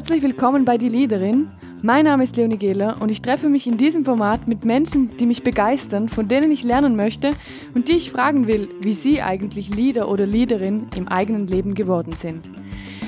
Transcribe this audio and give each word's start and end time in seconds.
Herzlich 0.00 0.22
willkommen 0.22 0.64
bei 0.64 0.78
Die 0.78 0.88
Leaderin. 0.88 1.50
Mein 1.82 2.06
Name 2.06 2.24
ist 2.24 2.34
Leonie 2.34 2.56
Gehler 2.56 2.96
und 3.00 3.10
ich 3.10 3.20
treffe 3.20 3.50
mich 3.50 3.66
in 3.66 3.76
diesem 3.76 4.06
Format 4.06 4.48
mit 4.48 4.64
Menschen, 4.64 5.14
die 5.18 5.26
mich 5.26 5.42
begeistern, 5.42 6.08
von 6.08 6.26
denen 6.26 6.50
ich 6.50 6.64
lernen 6.64 6.96
möchte 6.96 7.32
und 7.74 7.86
die 7.86 7.98
ich 7.98 8.10
fragen 8.10 8.46
will, 8.46 8.70
wie 8.80 8.94
sie 8.94 9.20
eigentlich 9.20 9.68
Leader 9.68 10.08
oder 10.08 10.24
Leaderin 10.24 10.86
im 10.96 11.06
eigenen 11.06 11.46
Leben 11.48 11.74
geworden 11.74 12.14
sind. 12.14 12.50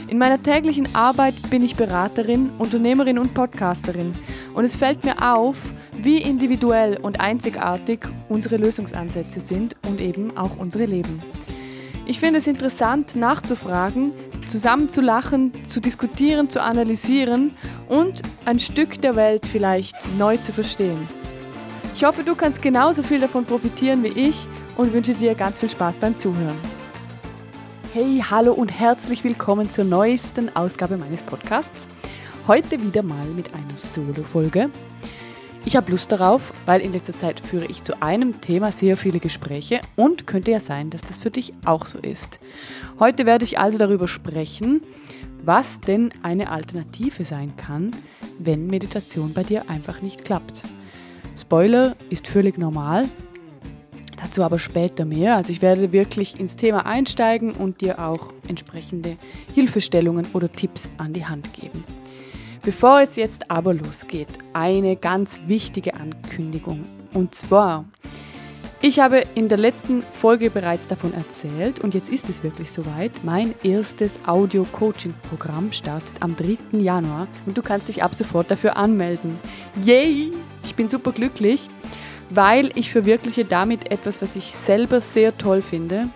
In 0.09 0.19
meiner 0.19 0.43
täglichen 0.43 0.95
Arbeit 0.95 1.35
bin 1.49 1.65
ich 1.65 1.77
Beraterin, 1.77 2.51
Unternehmerin 2.59 3.19
und 3.19 3.33
Podcasterin 3.33 4.13
und 4.53 4.65
es 4.65 4.77
fällt 4.77 5.03
mir 5.03 5.35
auf, 5.35 5.57
wie 5.97 6.19
individuell 6.19 6.99
und 7.01 7.21
einzigartig 7.21 8.01
unsere 8.29 8.59
Lösungsansätze 8.59 9.41
sind 9.41 9.77
und 9.89 10.03
eben 10.03 10.37
auch 10.37 10.59
unsere 10.59 10.85
Leben. 10.85 11.23
Ich 12.05 12.21
finde 12.21 12.41
es 12.41 12.47
interessant 12.47 13.17
nachzufragen, 13.17 14.13
zusammen 14.49 14.89
zu 14.89 15.01
lachen, 15.01 15.53
zu 15.65 15.81
diskutieren, 15.81 16.51
zu 16.51 16.63
analysieren 16.63 17.53
und 17.89 18.23
ein 18.45 18.61
Stück 18.61 19.01
der 19.01 19.17
Welt 19.17 19.47
vielleicht 19.47 19.95
neu 20.19 20.37
zu 20.37 20.53
verstehen. 20.53 21.09
Ich 21.95 22.05
hoffe, 22.05 22.25
du 22.25 22.35
kannst 22.35 22.63
genauso 22.63 23.03
viel 23.03 23.21
davon 23.21 23.45
profitieren 23.45 24.03
wie 24.03 24.09
ich 24.09 24.47
und 24.77 24.93
wünsche 24.93 25.15
dir 25.15 25.35
ganz 25.35 25.61
viel 25.61 25.71
Spaß 25.71 25.99
beim 25.99 26.17
Zuhören. 26.17 26.57
Hey, 27.93 28.23
hallo 28.31 28.53
und 28.53 28.73
herzlich 28.73 29.23
willkommen 29.23 29.71
zur 29.71 29.85
neuesten 29.85 30.55
Ausgabe 30.57 30.97
meines 30.97 31.23
Podcasts. 31.23 31.87
Heute 32.47 32.83
wieder 32.83 33.03
mal 33.03 33.27
mit 33.37 33.53
einer 33.53 33.77
Solo-Folge. 33.77 34.71
Ich 35.65 35.77
habe 35.77 35.93
Lust 35.93 36.11
darauf, 36.11 36.53
weil 36.67 36.81
in 36.81 36.93
letzter 36.93 37.17
Zeit 37.17 37.39
führe 37.39 37.67
ich 37.67 37.85
zu 37.85 38.03
einem 38.03 38.41
Thema 38.41 38.73
sehr 38.73 38.97
viele 38.97 39.21
Gespräche 39.21 39.81
und 39.95 40.27
könnte 40.27 40.51
ja 40.51 40.59
sein, 40.59 40.91
dass 40.91 41.03
das 41.03 41.21
für 41.21 41.31
dich 41.31 41.53
auch 41.65 41.87
so 41.87 41.99
ist. 41.99 42.41
Heute 42.99 43.27
werde 43.27 43.45
ich 43.45 43.61
also 43.61 43.79
darüber 43.79 44.09
sprechen, 44.09 44.83
was 45.45 45.81
denn 45.81 46.11
eine 46.23 46.51
Alternative 46.51 47.25
sein 47.25 47.57
kann, 47.57 47.93
wenn 48.41 48.67
Meditation 48.67 49.33
bei 49.33 49.45
dir 49.45 49.71
einfach 49.71 50.03
nicht 50.03 50.25
klappt. 50.25 50.63
Spoiler 51.37 51.95
ist 52.11 52.27
völlig 52.27 52.59
normal, 52.59 53.09
dazu 54.21 54.43
aber 54.43 54.59
später 54.59 55.05
mehr. 55.05 55.37
Also 55.37 55.53
ich 55.53 55.63
werde 55.63 55.93
wirklich 55.93 56.41
ins 56.41 56.57
Thema 56.57 56.87
einsteigen 56.87 57.53
und 57.53 57.81
dir 57.81 58.01
auch 58.01 58.33
entsprechende 58.49 59.17
Hilfestellungen 59.55 60.27
oder 60.33 60.51
Tipps 60.51 60.89
an 60.99 61.13
die 61.13 61.25
Hand 61.25 61.53
geben. 61.55 61.85
Bevor 62.65 63.01
es 63.01 63.17
jetzt 63.17 63.51
aber 63.51 63.75
losgeht, 63.75 64.29
eine 64.53 64.95
ganz 64.95 65.41
wichtige 65.47 65.95
Ankündigung. 65.95 66.85
Und 67.13 67.35
zwar, 67.35 67.87
ich 68.81 69.01
habe 69.01 69.25
in 69.35 69.49
der 69.49 69.59
letzten 69.59 70.05
Folge 70.13 70.49
bereits 70.49 70.87
davon 70.87 71.13
erzählt 71.13 71.81
und 71.81 71.93
jetzt 71.93 72.09
ist 72.09 72.29
es 72.29 72.45
wirklich 72.45 72.71
soweit. 72.71 73.25
Mein 73.25 73.57
erstes 73.65 74.21
Audio-Coaching-Programm 74.27 75.73
startet 75.73 76.15
am 76.21 76.37
3. 76.37 76.79
Januar 76.79 77.27
und 77.47 77.59
du 77.59 77.63
kannst 77.63 77.89
dich 77.89 78.05
ab 78.05 78.15
sofort 78.15 78.49
dafür 78.49 78.77
anmelden. 78.77 79.41
Yay! 79.83 80.31
Ich 80.63 80.77
bin 80.77 80.89
super 80.89 81.11
glücklich, 81.11 81.69
weil 82.31 82.71
ich 82.77 82.93
verwirkliche 82.93 83.45
damit 83.45 83.91
etwas, 83.91 84.23
was 84.23 84.37
ich 84.37 84.53
selber 84.53 85.01
sehr 85.01 85.37
toll 85.37 85.63
finde. 85.63 86.09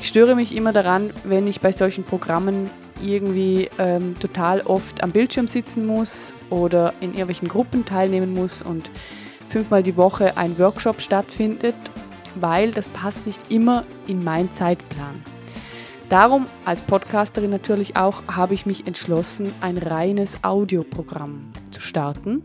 Ich 0.00 0.08
störe 0.08 0.34
mich 0.34 0.56
immer 0.56 0.72
daran, 0.72 1.10
wenn 1.22 1.46
ich 1.46 1.60
bei 1.60 1.70
solchen 1.70 2.02
Programmen 2.02 2.68
irgendwie 3.04 3.68
ähm, 3.78 4.18
total 4.18 4.60
oft 4.62 5.02
am 5.02 5.12
Bildschirm 5.12 5.46
sitzen 5.46 5.86
muss 5.86 6.34
oder 6.50 6.94
in 7.00 7.10
irgendwelchen 7.10 7.48
Gruppen 7.48 7.84
teilnehmen 7.84 8.34
muss 8.34 8.62
und 8.62 8.90
fünfmal 9.48 9.82
die 9.82 9.96
Woche 9.96 10.36
ein 10.36 10.58
Workshop 10.58 11.00
stattfindet, 11.00 11.76
weil 12.34 12.72
das 12.72 12.88
passt 12.88 13.26
nicht 13.26 13.40
immer 13.50 13.84
in 14.06 14.24
meinen 14.24 14.52
Zeitplan. 14.52 15.22
Darum 16.08 16.46
als 16.64 16.82
Podcasterin 16.82 17.50
natürlich 17.50 17.96
auch 17.96 18.22
habe 18.28 18.54
ich 18.54 18.66
mich 18.66 18.86
entschlossen, 18.86 19.52
ein 19.60 19.78
reines 19.78 20.42
Audioprogramm 20.42 21.52
zu 21.70 21.80
starten. 21.80 22.42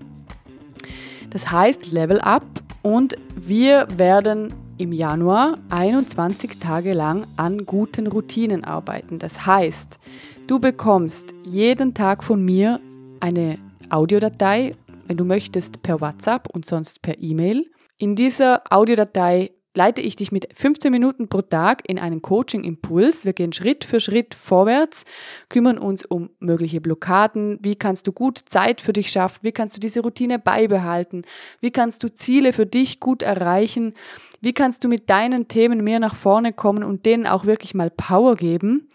Das 1.30 1.52
heißt 1.52 1.92
Level 1.92 2.20
Up 2.22 2.46
und 2.82 3.16
wir 3.36 3.88
werden 3.98 4.54
im 4.78 4.94
Januar 4.94 5.58
21 5.70 6.58
Tage 6.60 6.94
lang 6.94 7.28
an 7.36 7.66
guten 7.66 8.08
Routinen 8.08 8.64
arbeiten. 8.64 9.20
Das 9.20 9.46
heißt, 9.46 10.00
Du 10.50 10.58
bekommst 10.58 11.36
jeden 11.44 11.94
Tag 11.94 12.24
von 12.24 12.44
mir 12.44 12.80
eine 13.20 13.60
Audiodatei, 13.92 14.76
wenn 15.06 15.16
du 15.16 15.24
möchtest, 15.24 15.84
per 15.84 16.02
WhatsApp 16.02 16.48
und 16.52 16.66
sonst 16.66 17.04
per 17.04 17.22
E-Mail. 17.22 17.70
In 18.00 18.16
dieser 18.16 18.64
Audiodatei 18.72 19.52
leite 19.76 20.02
ich 20.02 20.16
dich 20.16 20.32
mit 20.32 20.48
15 20.52 20.92
Minuten 20.92 21.30
pro 21.30 21.44
Tag 21.44 21.88
in 21.88 22.00
einen 22.00 22.24
Coaching-Impuls. 22.24 23.26
Wir 23.26 23.34
gehen 23.34 23.54
Schritt 23.54 23.86
für 23.86 24.00
Schritt 24.00 24.34
vorwärts, 24.34 25.06
kümmern 25.50 25.78
uns 25.78 26.04
um 26.04 26.32
mögliche 26.40 26.82
Blockaden. 26.82 27.60
Wie 27.62 27.76
kannst 27.76 28.08
du 28.08 28.12
gut 28.12 28.40
Zeit 28.40 28.82
für 28.82 28.94
dich 28.94 29.12
schaffen? 29.12 29.42
Wie 29.44 29.52
kannst 29.52 29.78
du 29.78 29.80
diese 29.80 30.00
Routine 30.00 30.40
beibehalten? 30.40 31.22
Wie 31.62 31.70
kannst 31.70 32.02
du 32.02 32.12
Ziele 32.12 32.54
für 32.54 32.66
dich 32.66 33.00
gut 33.00 33.22
erreichen? 33.22 33.94
Wie 34.42 34.54
kannst 34.54 34.84
du 34.84 34.88
mit 34.88 35.12
deinen 35.12 35.48
Themen 35.48 35.84
mehr 35.84 36.00
nach 36.00 36.16
vorne 36.16 36.54
kommen 36.54 36.84
und 36.84 37.06
denen 37.06 37.28
auch 37.28 37.46
wirklich 37.46 37.76
mal 37.76 37.92
Power 37.92 38.36
geben? 38.36 38.90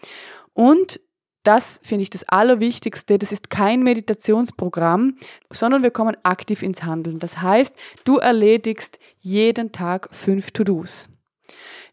Und 0.53 1.01
das 1.45 1.79
finde 1.83 2.03
ich 2.03 2.09
das 2.09 2.27
Allerwichtigste. 2.27 3.17
Das 3.17 3.31
ist 3.31 3.49
kein 3.49 3.83
Meditationsprogramm, 3.83 5.17
sondern 5.51 5.83
wir 5.83 5.91
kommen 5.91 6.17
aktiv 6.23 6.63
ins 6.63 6.83
Handeln. 6.83 7.19
Das 7.19 7.41
heißt, 7.41 7.75
du 8.03 8.17
erledigst 8.17 8.99
jeden 9.19 9.71
Tag 9.71 10.09
fünf 10.11 10.51
To-Dos. 10.51 11.09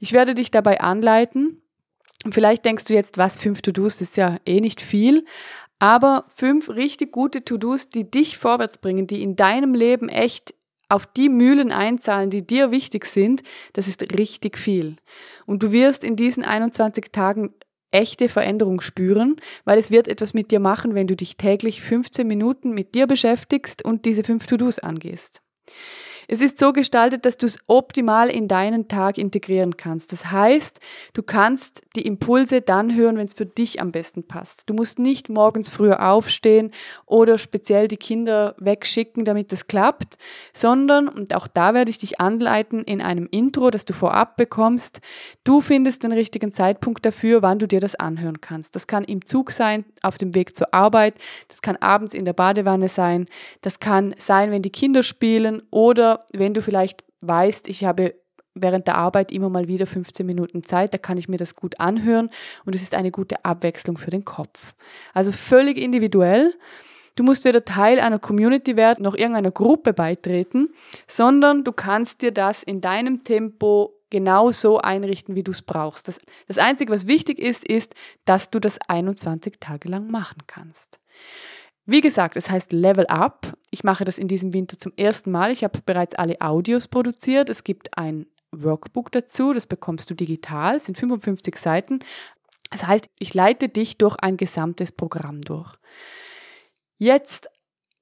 Ich 0.00 0.12
werde 0.12 0.34
dich 0.34 0.50
dabei 0.50 0.80
anleiten. 0.80 1.62
Vielleicht 2.30 2.64
denkst 2.64 2.84
du 2.84 2.94
jetzt, 2.94 3.18
was 3.18 3.38
fünf 3.38 3.62
To-Dos 3.62 4.00
ist 4.00 4.16
ja 4.16 4.38
eh 4.46 4.60
nicht 4.60 4.80
viel. 4.80 5.24
Aber 5.78 6.24
fünf 6.34 6.70
richtig 6.70 7.12
gute 7.12 7.44
To-Dos, 7.44 7.90
die 7.90 8.10
dich 8.10 8.38
vorwärts 8.38 8.78
bringen, 8.78 9.06
die 9.06 9.22
in 9.22 9.36
deinem 9.36 9.74
Leben 9.74 10.08
echt 10.08 10.54
auf 10.88 11.06
die 11.06 11.28
Mühlen 11.28 11.72
einzahlen, 11.72 12.30
die 12.30 12.46
dir 12.46 12.70
wichtig 12.70 13.06
sind, 13.06 13.42
das 13.72 13.88
ist 13.88 14.16
richtig 14.16 14.58
viel. 14.58 14.96
Und 15.46 15.62
du 15.62 15.72
wirst 15.72 16.04
in 16.04 16.16
diesen 16.16 16.44
21 16.44 17.12
Tagen 17.12 17.54
echte 17.92 18.28
Veränderung 18.28 18.80
spüren, 18.80 19.36
weil 19.64 19.78
es 19.78 19.90
wird 19.90 20.08
etwas 20.08 20.34
mit 20.34 20.50
dir 20.50 20.60
machen, 20.60 20.94
wenn 20.94 21.06
du 21.06 21.14
dich 21.14 21.36
täglich 21.36 21.82
15 21.82 22.26
Minuten 22.26 22.72
mit 22.72 22.94
dir 22.94 23.06
beschäftigst 23.06 23.84
und 23.84 24.04
diese 24.04 24.24
fünf 24.24 24.46
To-Dos 24.46 24.78
angehst. 24.78 25.40
Es 26.28 26.40
ist 26.40 26.58
so 26.58 26.72
gestaltet, 26.72 27.26
dass 27.26 27.36
du 27.36 27.46
es 27.46 27.58
optimal 27.66 28.28
in 28.28 28.48
deinen 28.48 28.88
Tag 28.88 29.18
integrieren 29.18 29.76
kannst. 29.76 30.12
Das 30.12 30.30
heißt, 30.30 30.80
du 31.14 31.22
kannst 31.22 31.82
die 31.96 32.06
Impulse 32.06 32.60
dann 32.60 32.94
hören, 32.94 33.16
wenn 33.16 33.26
es 33.26 33.34
für 33.34 33.46
dich 33.46 33.80
am 33.80 33.92
besten 33.92 34.22
passt. 34.22 34.68
Du 34.70 34.74
musst 34.74 34.98
nicht 34.98 35.28
morgens 35.28 35.68
früher 35.68 36.08
aufstehen 36.10 36.70
oder 37.06 37.38
speziell 37.38 37.88
die 37.88 37.96
Kinder 37.96 38.54
wegschicken, 38.58 39.24
damit 39.24 39.52
das 39.52 39.66
klappt, 39.66 40.16
sondern, 40.52 41.08
und 41.08 41.34
auch 41.34 41.48
da 41.48 41.74
werde 41.74 41.90
ich 41.90 41.98
dich 41.98 42.20
anleiten 42.20 42.84
in 42.84 43.00
einem 43.00 43.28
Intro, 43.30 43.70
das 43.70 43.84
du 43.84 43.92
vorab 43.92 44.36
bekommst, 44.36 45.00
du 45.44 45.60
findest 45.60 46.04
den 46.04 46.12
richtigen 46.12 46.52
Zeitpunkt 46.52 47.04
dafür, 47.04 47.42
wann 47.42 47.58
du 47.58 47.66
dir 47.66 47.80
das 47.80 47.94
anhören 47.94 48.40
kannst. 48.40 48.74
Das 48.74 48.86
kann 48.86 49.04
im 49.04 49.24
Zug 49.24 49.50
sein, 49.50 49.84
auf 50.02 50.18
dem 50.18 50.34
Weg 50.34 50.54
zur 50.56 50.72
Arbeit, 50.72 51.14
das 51.48 51.62
kann 51.62 51.76
abends 51.76 52.14
in 52.14 52.24
der 52.24 52.32
Badewanne 52.32 52.88
sein, 52.88 53.26
das 53.60 53.80
kann 53.80 54.14
sein, 54.18 54.50
wenn 54.50 54.62
die 54.62 54.70
Kinder 54.70 55.02
spielen 55.02 55.62
oder 55.70 56.11
wenn 56.32 56.54
du 56.54 56.62
vielleicht 56.62 57.04
weißt, 57.20 57.68
ich 57.68 57.84
habe 57.84 58.14
während 58.54 58.86
der 58.86 58.96
Arbeit 58.96 59.32
immer 59.32 59.48
mal 59.48 59.68
wieder 59.68 59.86
15 59.86 60.26
Minuten 60.26 60.62
Zeit, 60.62 60.92
da 60.92 60.98
kann 60.98 61.16
ich 61.16 61.28
mir 61.28 61.38
das 61.38 61.56
gut 61.56 61.80
anhören 61.80 62.30
und 62.64 62.74
es 62.74 62.82
ist 62.82 62.94
eine 62.94 63.10
gute 63.10 63.44
Abwechslung 63.44 63.96
für 63.96 64.10
den 64.10 64.24
Kopf. 64.24 64.74
Also 65.14 65.32
völlig 65.32 65.78
individuell. 65.78 66.54
Du 67.14 67.24
musst 67.24 67.44
weder 67.44 67.64
Teil 67.64 68.00
einer 68.00 68.18
Community 68.18 68.76
werden, 68.76 69.02
noch 69.02 69.14
irgendeiner 69.14 69.50
Gruppe 69.50 69.92
beitreten, 69.92 70.68
sondern 71.06 71.62
du 71.64 71.72
kannst 71.72 72.22
dir 72.22 72.32
das 72.32 72.62
in 72.62 72.80
deinem 72.80 73.22
Tempo 73.22 73.94
genau 74.08 74.50
so 74.50 74.78
einrichten, 74.78 75.34
wie 75.34 75.42
du 75.42 75.52
es 75.52 75.62
brauchst. 75.62 76.08
Das, 76.08 76.20
das 76.46 76.58
Einzige, 76.58 76.92
was 76.92 77.06
wichtig 77.06 77.38
ist, 77.38 77.64
ist, 77.64 77.94
dass 78.24 78.50
du 78.50 78.60
das 78.60 78.78
21 78.88 79.54
Tage 79.60 79.88
lang 79.88 80.10
machen 80.10 80.42
kannst. 80.46 81.00
Wie 81.84 82.00
gesagt, 82.00 82.36
es 82.36 82.50
heißt 82.50 82.72
Level 82.72 83.06
Up. 83.06 83.56
Ich 83.74 83.84
mache 83.84 84.04
das 84.04 84.18
in 84.18 84.28
diesem 84.28 84.52
Winter 84.52 84.76
zum 84.78 84.92
ersten 84.96 85.30
Mal. 85.30 85.50
Ich 85.50 85.64
habe 85.64 85.80
bereits 85.84 86.14
alle 86.14 86.40
Audios 86.42 86.88
produziert. 86.88 87.48
Es 87.48 87.64
gibt 87.64 87.96
ein 87.96 88.26
Workbook 88.50 89.10
dazu, 89.10 89.54
das 89.54 89.66
bekommst 89.66 90.10
du 90.10 90.14
digital, 90.14 90.76
es 90.76 90.84
sind 90.84 90.98
55 90.98 91.56
Seiten. 91.56 92.00
Das 92.70 92.86
heißt, 92.86 93.08
ich 93.18 93.32
leite 93.32 93.70
dich 93.70 93.96
durch 93.96 94.16
ein 94.16 94.36
gesamtes 94.36 94.92
Programm 94.92 95.40
durch. 95.40 95.74
Jetzt 96.98 97.48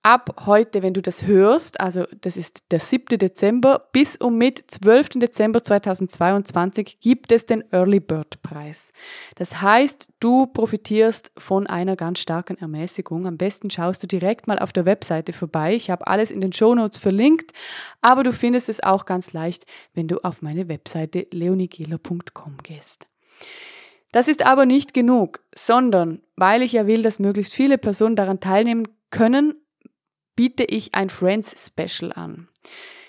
ab 0.02 0.44
heute, 0.46 0.82
wenn 0.82 0.94
du 0.94 1.02
das 1.02 1.26
hörst, 1.26 1.80
also 1.80 2.04
das 2.20 2.36
ist 2.36 2.64
der 2.70 2.80
7. 2.80 3.18
Dezember, 3.18 3.88
bis 3.92 4.16
um 4.16 4.38
mit 4.38 4.64
12. 4.66 5.10
Dezember 5.20 5.62
2022 5.62 7.00
gibt 7.00 7.32
es 7.32 7.46
den 7.46 7.64
Early 7.70 8.00
Bird 8.00 8.40
Preis. 8.42 8.92
Das 9.36 9.60
heißt, 9.60 10.08
du 10.20 10.46
profitierst 10.46 11.32
von 11.36 11.66
einer 11.66 11.96
ganz 11.96 12.20
starken 12.20 12.56
Ermäßigung. 12.56 13.26
Am 13.26 13.36
besten 13.36 13.70
schaust 13.70 14.02
du 14.02 14.06
direkt 14.06 14.46
mal 14.46 14.58
auf 14.58 14.72
der 14.72 14.86
Webseite 14.86 15.32
vorbei. 15.32 15.74
Ich 15.74 15.90
habe 15.90 16.06
alles 16.06 16.30
in 16.30 16.40
den 16.40 16.52
Show 16.52 16.74
Notes 16.74 16.98
verlinkt, 16.98 17.52
aber 18.00 18.24
du 18.24 18.32
findest 18.32 18.68
es 18.68 18.82
auch 18.82 19.04
ganz 19.04 19.32
leicht, 19.32 19.66
wenn 19.92 20.08
du 20.08 20.18
auf 20.24 20.40
meine 20.40 20.68
Webseite 20.68 21.26
leonigela.com 21.30 22.56
gehst. 22.62 23.06
Das 24.12 24.26
ist 24.26 24.44
aber 24.44 24.66
nicht 24.66 24.92
genug, 24.94 25.40
sondern 25.54 26.22
weil 26.36 26.62
ich 26.62 26.72
ja 26.72 26.86
will, 26.86 27.02
dass 27.02 27.18
möglichst 27.18 27.54
viele 27.54 27.78
Personen 27.78 28.16
daran 28.16 28.40
teilnehmen 28.40 28.88
können, 29.10 29.59
biete 30.40 30.64
ich 30.64 30.94
ein 30.94 31.10
Friends 31.10 31.66
Special 31.66 32.14
an. 32.14 32.48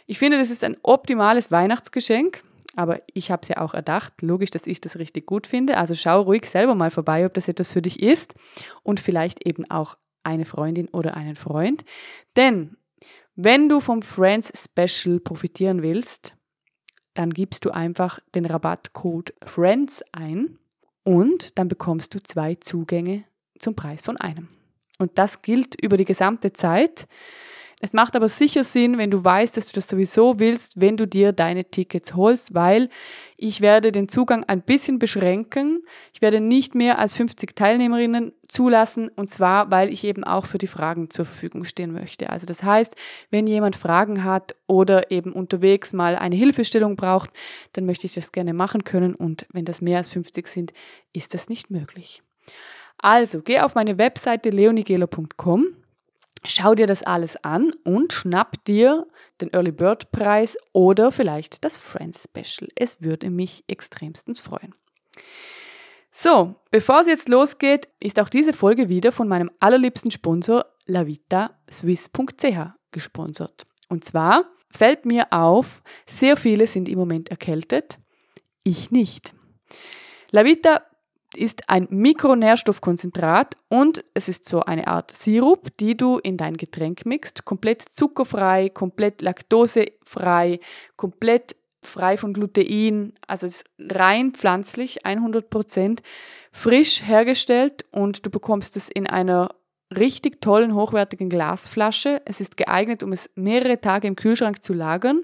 Ich 0.06 0.20
finde, 0.20 0.38
das 0.38 0.50
ist 0.50 0.66
ein 0.66 0.76
optimales 0.84 1.50
Weihnachtsgeschenk, 1.50 2.44
aber 2.76 3.00
ich 3.14 3.32
habe 3.32 3.42
es 3.44 3.48
ja 3.48 3.60
auch 3.62 3.74
erdacht. 3.74 4.22
Logisch, 4.22 4.52
dass 4.52 4.68
ich 4.68 4.82
das 4.82 4.98
richtig 4.98 5.28
gut 5.28 5.48
finde. 5.48 5.78
Also 5.78 5.96
schau 5.96 6.24
ruhig 6.24 6.46
selber 6.46 6.76
mal 6.76 6.92
vorbei, 6.92 7.26
ob 7.26 7.34
das 7.34 7.48
etwas 7.48 7.72
für 7.72 7.82
dich 7.82 8.02
ist 8.02 8.36
und 8.84 9.00
vielleicht 9.00 9.48
eben 9.48 9.64
auch 9.72 9.96
eine 10.24 10.44
Freundin 10.44 10.90
oder 10.90 11.16
einen 11.16 11.38
Freund. 11.38 11.86
Denn 12.36 12.76
wenn 13.38 13.70
du 13.70 13.80
vom 13.80 14.02
Friends 14.02 14.52
Special 14.54 15.22
profitieren 15.22 15.84
willst, 15.84 16.36
dann 17.14 17.30
gibst 17.30 17.64
du 17.64 17.72
einfach 17.72 18.20
den 18.36 18.46
Rabattcode 18.46 19.34
FRIENDS 19.46 20.04
ein 20.12 20.60
und 21.06 21.58
dann 21.58 21.70
bekommst 21.70 22.14
du 22.14 22.22
zwei 22.22 22.56
Zugänge 22.56 23.24
zum 23.58 23.74
Preis 23.74 24.02
von 24.02 24.18
einem. 24.18 24.50
Und 25.02 25.18
das 25.18 25.42
gilt 25.42 25.76
über 25.82 25.98
die 25.98 26.06
gesamte 26.06 26.54
Zeit. 26.54 27.08
Es 27.84 27.94
macht 27.94 28.16
aber 28.16 28.30
sicher 28.30 28.64
Sinn, 28.64 29.00
wenn 29.00 29.10
du 29.10 29.24
weißt, 29.24 29.58
dass 29.58 29.66
du 29.66 29.74
das 29.74 29.88
sowieso 29.88 30.40
willst, 30.40 30.80
wenn 30.80 30.98
du 30.98 31.08
dir 31.08 31.34
deine 31.34 31.66
Tickets 31.66 32.14
holst, 32.14 32.54
weil 32.54 32.90
ich 33.38 33.60
werde 33.62 33.92
den 33.92 34.08
Zugang 34.08 34.44
ein 34.44 34.62
bisschen 34.62 35.00
beschränken. 35.00 35.84
Ich 36.14 36.22
werde 36.22 36.40
nicht 36.40 36.76
mehr 36.76 37.00
als 37.00 37.14
50 37.14 37.56
Teilnehmerinnen 37.56 38.34
zulassen 38.48 39.10
und 39.16 39.32
zwar, 39.32 39.72
weil 39.72 39.92
ich 39.92 40.04
eben 40.04 40.24
auch 40.24 40.46
für 40.46 40.60
die 40.60 40.68
Fragen 40.68 41.10
zur 41.10 41.26
Verfügung 41.26 41.64
stehen 41.64 41.92
möchte. 41.92 42.30
Also 42.30 42.46
das 42.46 42.62
heißt, 42.62 42.96
wenn 43.32 43.48
jemand 43.48 43.76
Fragen 43.76 44.24
hat 44.24 44.56
oder 44.68 45.10
eben 45.10 45.34
unterwegs 45.34 45.92
mal 45.92 46.16
eine 46.16 46.36
Hilfestellung 46.36 46.96
braucht, 46.96 47.32
dann 47.74 47.88
möchte 47.88 48.06
ich 48.06 48.14
das 48.14 48.32
gerne 48.32 48.54
machen 48.54 48.84
können 48.84 49.16
und 49.16 49.48
wenn 49.52 49.66
das 49.66 49.82
mehr 49.82 49.98
als 49.98 50.10
50 50.10 50.46
sind, 50.46 50.74
ist 51.14 51.34
das 51.34 51.50
nicht 51.50 51.72
möglich. 51.72 52.22
Also, 53.02 53.42
geh 53.42 53.60
auf 53.60 53.76
meine 53.76 53.98
Webseite 53.98 54.50
leonigelo.com 54.50 55.76
Schau 56.44 56.74
dir 56.74 56.88
das 56.88 57.04
alles 57.04 57.36
an 57.44 57.72
und 57.84 58.14
schnapp 58.14 58.64
dir 58.66 59.08
den 59.40 59.54
Early 59.54 59.72
Bird 59.72 60.12
Preis 60.12 60.58
oder 60.74 61.12
vielleicht 61.12 61.64
das 61.64 61.78
Friends 61.78 62.28
Special. 62.28 62.68
Es 62.76 63.02
würde 63.02 63.30
mich 63.30 63.64
extremstens 63.68 64.40
freuen. 64.40 64.74
So, 66.12 66.56
bevor 66.72 67.02
es 67.02 67.08
jetzt 67.08 67.30
losgeht, 67.30 67.88
ist 68.00 68.20
auch 68.20 68.28
diese 68.28 68.54
Folge 68.54 68.90
wieder 68.90 69.12
von 69.12 69.28
meinem 69.28 69.52
allerliebsten 69.60 70.10
Sponsor 70.10 70.66
lavitaswiss.ch 70.88 72.74
gesponsert. 72.92 73.68
Und 73.88 74.04
zwar 74.04 74.46
fällt 74.72 75.06
mir 75.06 75.28
auf, 75.32 75.84
sehr 76.08 76.36
viele 76.38 76.66
sind 76.66 76.90
im 76.90 76.98
Moment 76.98 77.30
erkältet, 77.30 78.00
ich 78.64 78.90
nicht. 78.90 79.34
Lavita 80.32 80.82
ist 81.36 81.70
ein 81.70 81.88
Mikronährstoffkonzentrat 81.90 83.56
und 83.70 84.04
es 84.14 84.28
ist 84.28 84.48
so 84.48 84.62
eine 84.62 84.88
Art 84.88 85.12
Sirup, 85.12 85.76
die 85.78 85.96
du 85.96 86.18
in 86.20 86.38
dein 86.38 86.58
Getränk 86.58 87.06
mixt. 87.06 87.46
Komplett 87.46 87.82
zuckerfrei, 87.82 88.70
komplett 88.70 89.22
laktosefrei, 89.22 90.60
komplett 90.96 91.56
frei 91.84 92.18
von 92.18 92.34
Glutein, 92.34 93.14
also 93.28 93.48
ist 93.48 93.66
rein 93.80 94.32
pflanzlich, 94.32 95.06
100% 95.06 96.00
frisch 96.52 97.04
hergestellt 97.04 97.86
und 97.92 98.26
du 98.26 98.30
bekommst 98.30 98.78
es 98.78 98.90
in 98.90 99.08
einer 99.08 99.50
richtig 99.96 100.42
tollen, 100.42 100.76
hochwertigen 100.76 101.30
Glasflasche. 101.30 102.22
Es 102.26 102.40
ist 102.40 102.56
geeignet, 102.56 103.04
um 103.04 103.12
es 103.12 103.30
mehrere 103.36 103.82
Tage 103.82 104.08
im 104.08 104.16
Kühlschrank 104.16 104.64
zu 104.64 104.74
lagern 104.74 105.24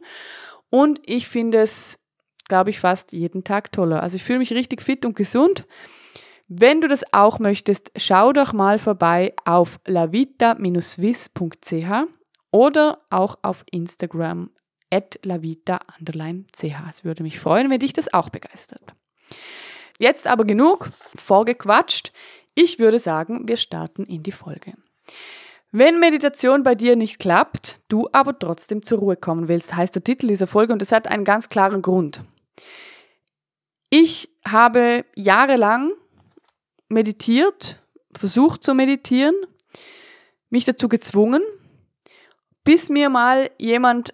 und 0.69 0.99
ich 1.05 1.27
finde 1.27 1.59
es 1.59 1.99
glaube 2.47 2.69
ich, 2.69 2.79
fast 2.79 3.11
jeden 3.11 3.43
Tag 3.43 3.71
toller. 3.71 4.03
Also 4.03 4.15
ich 4.15 4.23
fühle 4.23 4.37
mich 4.39 4.53
richtig 4.53 4.81
fit 4.81 5.05
und 5.05 5.15
gesund. 5.15 5.65
Wenn 6.47 6.81
du 6.81 6.87
das 6.87 7.03
auch 7.11 7.39
möchtest, 7.39 7.91
schau 7.97 8.31
doch 8.31 8.53
mal 8.53 8.79
vorbei 8.79 9.33
auf 9.43 9.79
lavita-swiss.ch 9.85 12.07
oder 12.51 13.01
auch 13.09 13.37
auf 13.41 13.65
Instagram 13.69 14.49
at 14.89 15.19
lavita-ch. 15.23 16.63
Es 16.89 17.03
würde 17.03 17.23
mich 17.23 17.39
freuen, 17.39 17.69
wenn 17.69 17.79
dich 17.79 17.91
das 17.93 18.13
auch 18.13 18.29
begeistert. 18.29 18.95
Jetzt 19.99 20.27
aber 20.27 20.45
genug 20.45 20.91
vorgequatscht. 21.15 22.13
Ich 22.55 22.79
würde 22.79 22.99
sagen, 22.99 23.47
wir 23.47 23.57
starten 23.57 24.05
in 24.05 24.23
die 24.23 24.31
Folge. 24.31 24.73
Wenn 25.71 25.99
Meditation 25.99 26.63
bei 26.63 26.75
dir 26.75 26.95
nicht 26.95 27.19
klappt, 27.19 27.81
du 27.89 28.07
aber 28.13 28.39
trotzdem 28.39 28.83
zur 28.83 28.99
Ruhe 28.99 29.17
kommen 29.17 29.49
willst, 29.49 29.75
heißt 29.75 29.95
der 29.95 30.03
Titel 30.03 30.27
dieser 30.27 30.47
Folge 30.47 30.71
und 30.71 30.81
es 30.81 30.93
hat 30.93 31.07
einen 31.07 31.25
ganz 31.25 31.49
klaren 31.49 31.81
Grund. 31.81 32.21
Ich 33.89 34.29
habe 34.45 35.05
jahrelang 35.15 35.91
meditiert, 36.89 37.79
versucht 38.15 38.63
zu 38.63 38.73
meditieren, 38.73 39.35
mich 40.49 40.65
dazu 40.65 40.89
gezwungen, 40.89 41.41
bis 42.63 42.89
mir 42.89 43.09
mal 43.09 43.49
jemand 43.57 44.13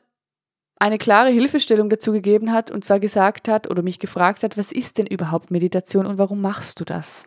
eine 0.78 0.98
klare 0.98 1.30
Hilfestellung 1.30 1.90
dazu 1.90 2.12
gegeben 2.12 2.52
hat 2.52 2.70
und 2.70 2.84
zwar 2.84 3.00
gesagt 3.00 3.48
hat 3.48 3.70
oder 3.70 3.82
mich 3.82 4.00
gefragt 4.00 4.44
hat, 4.44 4.58
was 4.58 4.72
ist 4.72 4.98
denn 4.98 5.08
überhaupt 5.08 5.50
Meditation 5.50 6.06
und 6.06 6.18
warum 6.18 6.42
machst 6.42 6.80
du 6.80 6.86
das? 6.86 7.26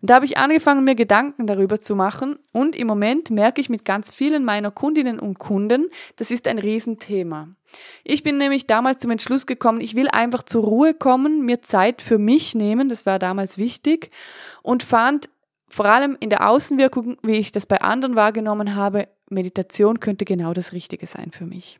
Und 0.00 0.10
da 0.10 0.14
habe 0.14 0.24
ich 0.24 0.38
angefangen, 0.38 0.84
mir 0.84 0.94
Gedanken 0.94 1.46
darüber 1.46 1.80
zu 1.80 1.94
machen. 1.94 2.38
Und 2.52 2.74
im 2.74 2.86
Moment 2.86 3.30
merke 3.30 3.60
ich 3.60 3.68
mit 3.68 3.84
ganz 3.84 4.10
vielen 4.10 4.44
meiner 4.44 4.70
Kundinnen 4.70 5.18
und 5.18 5.38
Kunden, 5.38 5.90
das 6.16 6.30
ist 6.30 6.48
ein 6.48 6.58
Riesenthema. 6.58 7.48
Ich 8.02 8.22
bin 8.22 8.38
nämlich 8.38 8.66
damals 8.66 8.98
zum 8.98 9.10
Entschluss 9.10 9.46
gekommen, 9.46 9.80
ich 9.80 9.94
will 9.94 10.08
einfach 10.08 10.42
zur 10.42 10.64
Ruhe 10.64 10.94
kommen, 10.94 11.44
mir 11.44 11.62
Zeit 11.62 12.02
für 12.02 12.18
mich 12.18 12.54
nehmen, 12.54 12.88
das 12.88 13.06
war 13.06 13.18
damals 13.18 13.58
wichtig, 13.58 14.10
und 14.62 14.82
fand 14.82 15.28
vor 15.68 15.86
allem 15.86 16.16
in 16.18 16.30
der 16.30 16.48
Außenwirkung, 16.48 17.16
wie 17.22 17.36
ich 17.36 17.52
das 17.52 17.66
bei 17.66 17.80
anderen 17.80 18.16
wahrgenommen 18.16 18.74
habe, 18.74 19.06
Meditation 19.28 20.00
könnte 20.00 20.24
genau 20.24 20.52
das 20.52 20.72
Richtige 20.72 21.06
sein 21.06 21.30
für 21.30 21.46
mich. 21.46 21.78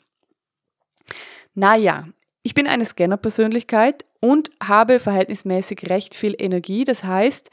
Naja, 1.55 2.07
ich 2.43 2.55
bin 2.55 2.69
eine 2.69 2.85
Scanner-Persönlichkeit 2.85 4.05
und 4.21 4.51
habe 4.63 5.01
verhältnismäßig 5.01 5.91
recht 5.91 6.15
viel 6.15 6.37
Energie. 6.39 6.85
Das 6.85 7.03
heißt, 7.03 7.51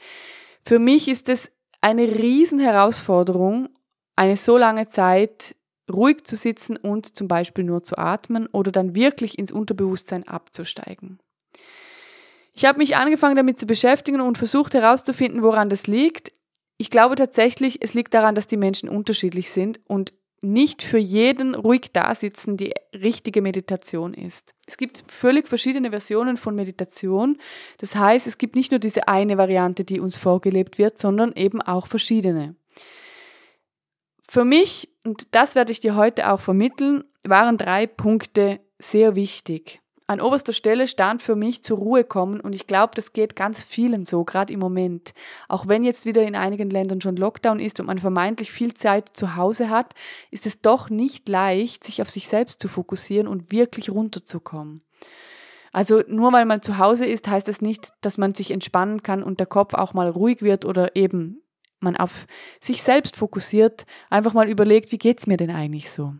für 0.68 0.78
mich 0.78 1.08
ist 1.08 1.30
es 1.30 1.50
eine 1.80 2.02
Riesenherausforderung, 2.02 3.70
eine 4.16 4.36
so 4.36 4.58
lange 4.58 4.86
Zeit 4.86 5.56
ruhig 5.90 6.24
zu 6.24 6.36
sitzen 6.36 6.76
und 6.76 7.16
zum 7.16 7.26
Beispiel 7.26 7.64
nur 7.64 7.84
zu 7.84 7.96
atmen 7.96 8.48
oder 8.48 8.70
dann 8.70 8.94
wirklich 8.94 9.38
ins 9.38 9.50
Unterbewusstsein 9.50 10.28
abzusteigen. 10.28 11.20
Ich 12.52 12.66
habe 12.66 12.76
mich 12.76 12.96
angefangen 12.96 13.36
damit 13.36 13.58
zu 13.58 13.64
beschäftigen 13.64 14.20
und 14.20 14.36
versucht 14.36 14.74
herauszufinden, 14.74 15.42
woran 15.42 15.70
das 15.70 15.86
liegt. 15.86 16.32
Ich 16.76 16.90
glaube 16.90 17.14
tatsächlich, 17.14 17.82
es 17.82 17.94
liegt 17.94 18.12
daran, 18.12 18.34
dass 18.34 18.46
die 18.46 18.58
Menschen 18.58 18.90
unterschiedlich 18.90 19.48
sind 19.50 19.80
und 19.86 20.12
nicht 20.40 20.82
für 20.82 20.98
jeden 20.98 21.54
ruhig 21.54 21.92
dasitzen 21.92 22.56
die 22.56 22.72
richtige 22.94 23.42
Meditation 23.42 24.14
ist. 24.14 24.54
Es 24.66 24.76
gibt 24.76 25.04
völlig 25.08 25.48
verschiedene 25.48 25.90
Versionen 25.90 26.36
von 26.36 26.54
Meditation. 26.54 27.38
Das 27.78 27.96
heißt, 27.96 28.26
es 28.26 28.38
gibt 28.38 28.54
nicht 28.54 28.70
nur 28.70 28.78
diese 28.78 29.08
eine 29.08 29.36
Variante, 29.36 29.84
die 29.84 30.00
uns 30.00 30.16
vorgelebt 30.16 30.78
wird, 30.78 30.98
sondern 30.98 31.32
eben 31.32 31.60
auch 31.60 31.86
verschiedene. 31.86 32.54
Für 34.28 34.44
mich, 34.44 34.88
und 35.04 35.34
das 35.34 35.54
werde 35.54 35.72
ich 35.72 35.80
dir 35.80 35.96
heute 35.96 36.30
auch 36.30 36.40
vermitteln, 36.40 37.04
waren 37.24 37.56
drei 37.56 37.86
Punkte 37.86 38.60
sehr 38.78 39.16
wichtig 39.16 39.80
an 40.08 40.22
oberster 40.22 40.54
Stelle 40.54 40.88
stand 40.88 41.20
für 41.20 41.36
mich 41.36 41.62
zur 41.62 41.76
Ruhe 41.76 42.02
kommen 42.02 42.40
und 42.40 42.54
ich 42.54 42.66
glaube, 42.66 42.92
das 42.94 43.12
geht 43.12 43.36
ganz 43.36 43.62
vielen 43.62 44.06
so, 44.06 44.24
gerade 44.24 44.52
im 44.52 44.58
Moment. 44.58 45.12
Auch 45.48 45.68
wenn 45.68 45.84
jetzt 45.84 46.06
wieder 46.06 46.22
in 46.22 46.34
einigen 46.34 46.70
Ländern 46.70 47.02
schon 47.02 47.14
Lockdown 47.14 47.60
ist 47.60 47.78
und 47.78 47.86
man 47.86 47.98
vermeintlich 47.98 48.50
viel 48.50 48.72
Zeit 48.72 49.10
zu 49.12 49.36
Hause 49.36 49.68
hat, 49.68 49.94
ist 50.30 50.46
es 50.46 50.62
doch 50.62 50.88
nicht 50.88 51.28
leicht, 51.28 51.84
sich 51.84 52.00
auf 52.00 52.08
sich 52.08 52.26
selbst 52.26 52.62
zu 52.62 52.68
fokussieren 52.68 53.28
und 53.28 53.52
wirklich 53.52 53.90
runterzukommen. 53.90 54.82
Also 55.72 56.02
nur 56.08 56.32
weil 56.32 56.46
man 56.46 56.62
zu 56.62 56.78
Hause 56.78 57.04
ist, 57.04 57.28
heißt 57.28 57.46
das 57.46 57.60
nicht, 57.60 57.92
dass 58.00 58.16
man 58.16 58.34
sich 58.34 58.50
entspannen 58.50 59.02
kann 59.02 59.22
und 59.22 59.40
der 59.40 59.46
Kopf 59.46 59.74
auch 59.74 59.92
mal 59.92 60.08
ruhig 60.08 60.40
wird 60.40 60.64
oder 60.64 60.96
eben 60.96 61.42
man 61.80 61.98
auf 61.98 62.26
sich 62.60 62.82
selbst 62.82 63.14
fokussiert, 63.14 63.84
einfach 64.08 64.32
mal 64.32 64.48
überlegt, 64.48 64.90
wie 64.90 64.98
geht's 64.98 65.26
mir 65.26 65.36
denn 65.36 65.50
eigentlich 65.50 65.90
so? 65.90 66.14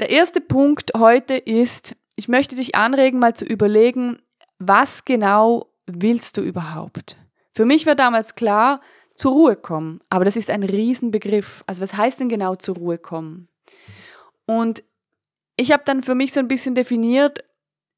Der 0.00 0.10
erste 0.10 0.40
Punkt 0.40 0.92
heute 0.96 1.34
ist, 1.34 1.94
ich 2.16 2.26
möchte 2.26 2.56
dich 2.56 2.74
anregen, 2.74 3.20
mal 3.20 3.34
zu 3.34 3.44
überlegen, 3.44 4.20
was 4.58 5.04
genau 5.04 5.68
willst 5.86 6.36
du 6.36 6.40
überhaupt? 6.40 7.16
Für 7.52 7.64
mich 7.64 7.86
war 7.86 7.94
damals 7.94 8.34
klar, 8.34 8.80
zur 9.14 9.32
Ruhe 9.32 9.54
kommen, 9.54 10.00
aber 10.10 10.24
das 10.24 10.34
ist 10.34 10.50
ein 10.50 10.64
Riesenbegriff. 10.64 11.62
Also 11.68 11.82
was 11.82 11.94
heißt 11.94 12.18
denn 12.18 12.28
genau 12.28 12.56
zur 12.56 12.74
Ruhe 12.74 12.98
kommen? 12.98 13.48
Und 14.46 14.82
ich 15.56 15.70
habe 15.70 15.84
dann 15.86 16.02
für 16.02 16.16
mich 16.16 16.32
so 16.32 16.40
ein 16.40 16.48
bisschen 16.48 16.74
definiert, 16.74 17.44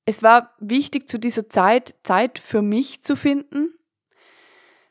es 0.05 0.23
war 0.23 0.55
wichtig 0.59 1.09
zu 1.09 1.19
dieser 1.19 1.49
Zeit, 1.49 1.95
Zeit 2.03 2.39
für 2.39 2.61
mich 2.61 3.03
zu 3.03 3.17
finden, 3.17 3.75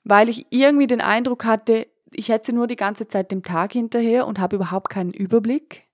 weil 0.04 0.28
ich 0.28 0.48
irgendwie 0.50 0.88
den 0.88 1.02
Eindruck 1.02 1.46
hatte, 1.46 1.88
ich 2.12 2.30
hetze 2.30 2.52
nur 2.52 2.66
die 2.66 2.76
ganze 2.76 3.08
Zeit 3.08 3.32
dem 3.32 3.44
Tag 3.44 3.74
hinterher 3.74 4.26
und 4.26 4.40
habe 4.40 4.56
überhaupt 4.56 4.90
keinen 4.90 5.14
Überblick. 5.14 5.85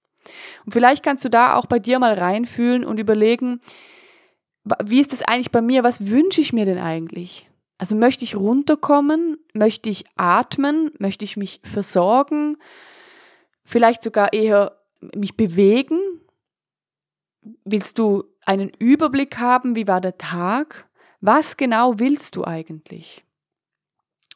Und 0.65 0.71
vielleicht 0.73 1.03
kannst 1.03 1.25
du 1.25 1.29
da 1.29 1.55
auch 1.55 1.65
bei 1.65 1.79
dir 1.79 1.99
mal 1.99 2.13
reinfühlen 2.13 2.85
und 2.85 2.99
überlegen, 2.99 3.59
wie 4.83 4.99
ist 4.99 5.11
das 5.11 5.23
eigentlich 5.23 5.51
bei 5.51 5.61
mir? 5.61 5.83
Was 5.83 6.07
wünsche 6.07 6.41
ich 6.41 6.53
mir 6.53 6.65
denn 6.65 6.77
eigentlich? 6.77 7.49
Also 7.77 7.95
möchte 7.95 8.23
ich 8.23 8.35
runterkommen, 8.35 9.37
möchte 9.53 9.89
ich 9.89 10.05
atmen, 10.15 10.91
möchte 10.99 11.25
ich 11.25 11.35
mich 11.35 11.61
versorgen, 11.63 12.57
vielleicht 13.63 14.03
sogar 14.03 14.33
eher 14.33 14.77
mich 15.15 15.35
bewegen? 15.35 15.97
Willst 17.65 17.97
du 17.97 18.23
einen 18.45 18.69
Überblick 18.77 19.39
haben, 19.39 19.75
wie 19.75 19.87
war 19.87 19.99
der 19.99 20.19
Tag? 20.19 20.87
Was 21.21 21.57
genau 21.57 21.97
willst 21.97 22.35
du 22.35 22.45
eigentlich? 22.45 23.23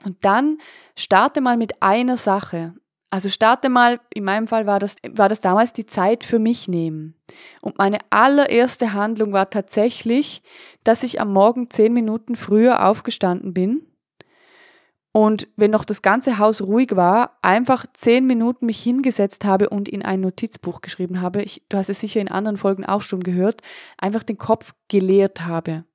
Und 0.03 0.23
dann 0.25 0.57
starte 0.95 1.41
mal 1.41 1.57
mit 1.57 1.81
einer 1.81 2.17
Sache. 2.17 2.73
Also 3.09 3.29
starte 3.29 3.69
mal, 3.69 3.99
in 4.13 4.23
meinem 4.23 4.47
Fall 4.47 4.65
war 4.65 4.79
das, 4.79 4.95
war 5.09 5.29
das 5.29 5.39
damals 5.39 5.73
die 5.73 5.85
Zeit 5.85 6.23
für 6.23 6.39
mich 6.39 6.67
nehmen. 6.67 7.15
Und 7.61 7.77
meine 7.77 7.99
allererste 8.09 8.93
Handlung 8.93 9.31
war 9.31 9.49
tatsächlich, 9.49 10.41
dass 10.83 11.03
ich 11.03 11.21
am 11.21 11.31
Morgen 11.31 11.69
zehn 11.69 11.93
Minuten 11.93 12.35
früher 12.35 12.85
aufgestanden 12.85 13.53
bin 13.53 13.87
und 15.15 15.47
wenn 15.55 15.71
noch 15.71 15.85
das 15.85 16.01
ganze 16.01 16.39
Haus 16.39 16.61
ruhig 16.61 16.97
war, 16.97 17.37
einfach 17.41 17.85
zehn 17.93 18.27
Minuten 18.27 18.65
mich 18.65 18.83
hingesetzt 18.83 19.45
habe 19.45 19.69
und 19.69 19.87
in 19.87 20.03
ein 20.03 20.19
Notizbuch 20.19 20.81
geschrieben 20.81 21.21
habe. 21.21 21.41
Ich, 21.41 21.63
du 21.69 21.77
hast 21.77 21.87
es 21.87 22.01
sicher 22.01 22.19
in 22.19 22.27
anderen 22.27 22.57
Folgen 22.57 22.85
auch 22.85 23.01
schon 23.01 23.23
gehört, 23.23 23.61
einfach 23.97 24.23
den 24.23 24.37
Kopf 24.37 24.73
geleert 24.89 25.45
habe. 25.45 25.85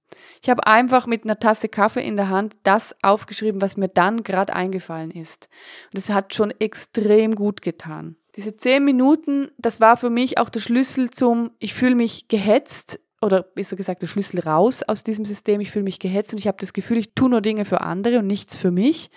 Ich 0.42 0.50
habe 0.50 0.66
einfach 0.66 1.06
mit 1.06 1.24
einer 1.24 1.38
Tasse 1.38 1.68
Kaffee 1.68 2.06
in 2.06 2.16
der 2.16 2.28
Hand 2.28 2.56
das 2.62 2.94
aufgeschrieben, 3.02 3.60
was 3.60 3.76
mir 3.76 3.88
dann 3.88 4.22
gerade 4.22 4.54
eingefallen 4.54 5.10
ist. 5.10 5.48
Und 5.92 5.98
es 5.98 6.10
hat 6.10 6.34
schon 6.34 6.50
extrem 6.58 7.34
gut 7.34 7.62
getan. 7.62 8.16
Diese 8.36 8.56
zehn 8.56 8.84
Minuten, 8.84 9.50
das 9.58 9.80
war 9.80 9.96
für 9.96 10.10
mich 10.10 10.38
auch 10.38 10.48
der 10.48 10.60
Schlüssel 10.60 11.10
zum, 11.10 11.50
ich 11.58 11.74
fühle 11.74 11.96
mich 11.96 12.28
gehetzt 12.28 13.00
oder 13.22 13.42
besser 13.42 13.76
gesagt 13.76 14.00
der 14.02 14.06
Schlüssel 14.06 14.40
raus 14.40 14.82
aus 14.82 15.04
diesem 15.04 15.24
System. 15.24 15.60
Ich 15.60 15.70
fühle 15.70 15.82
mich 15.82 15.98
gehetzt 15.98 16.32
und 16.32 16.38
ich 16.38 16.46
habe 16.46 16.56
das 16.58 16.72
Gefühl, 16.72 16.96
ich 16.98 17.14
tue 17.14 17.28
nur 17.28 17.40
Dinge 17.40 17.64
für 17.64 17.82
andere 17.82 18.20
und 18.20 18.26
nichts 18.26 18.56
für 18.56 18.70
mich, 18.70 19.10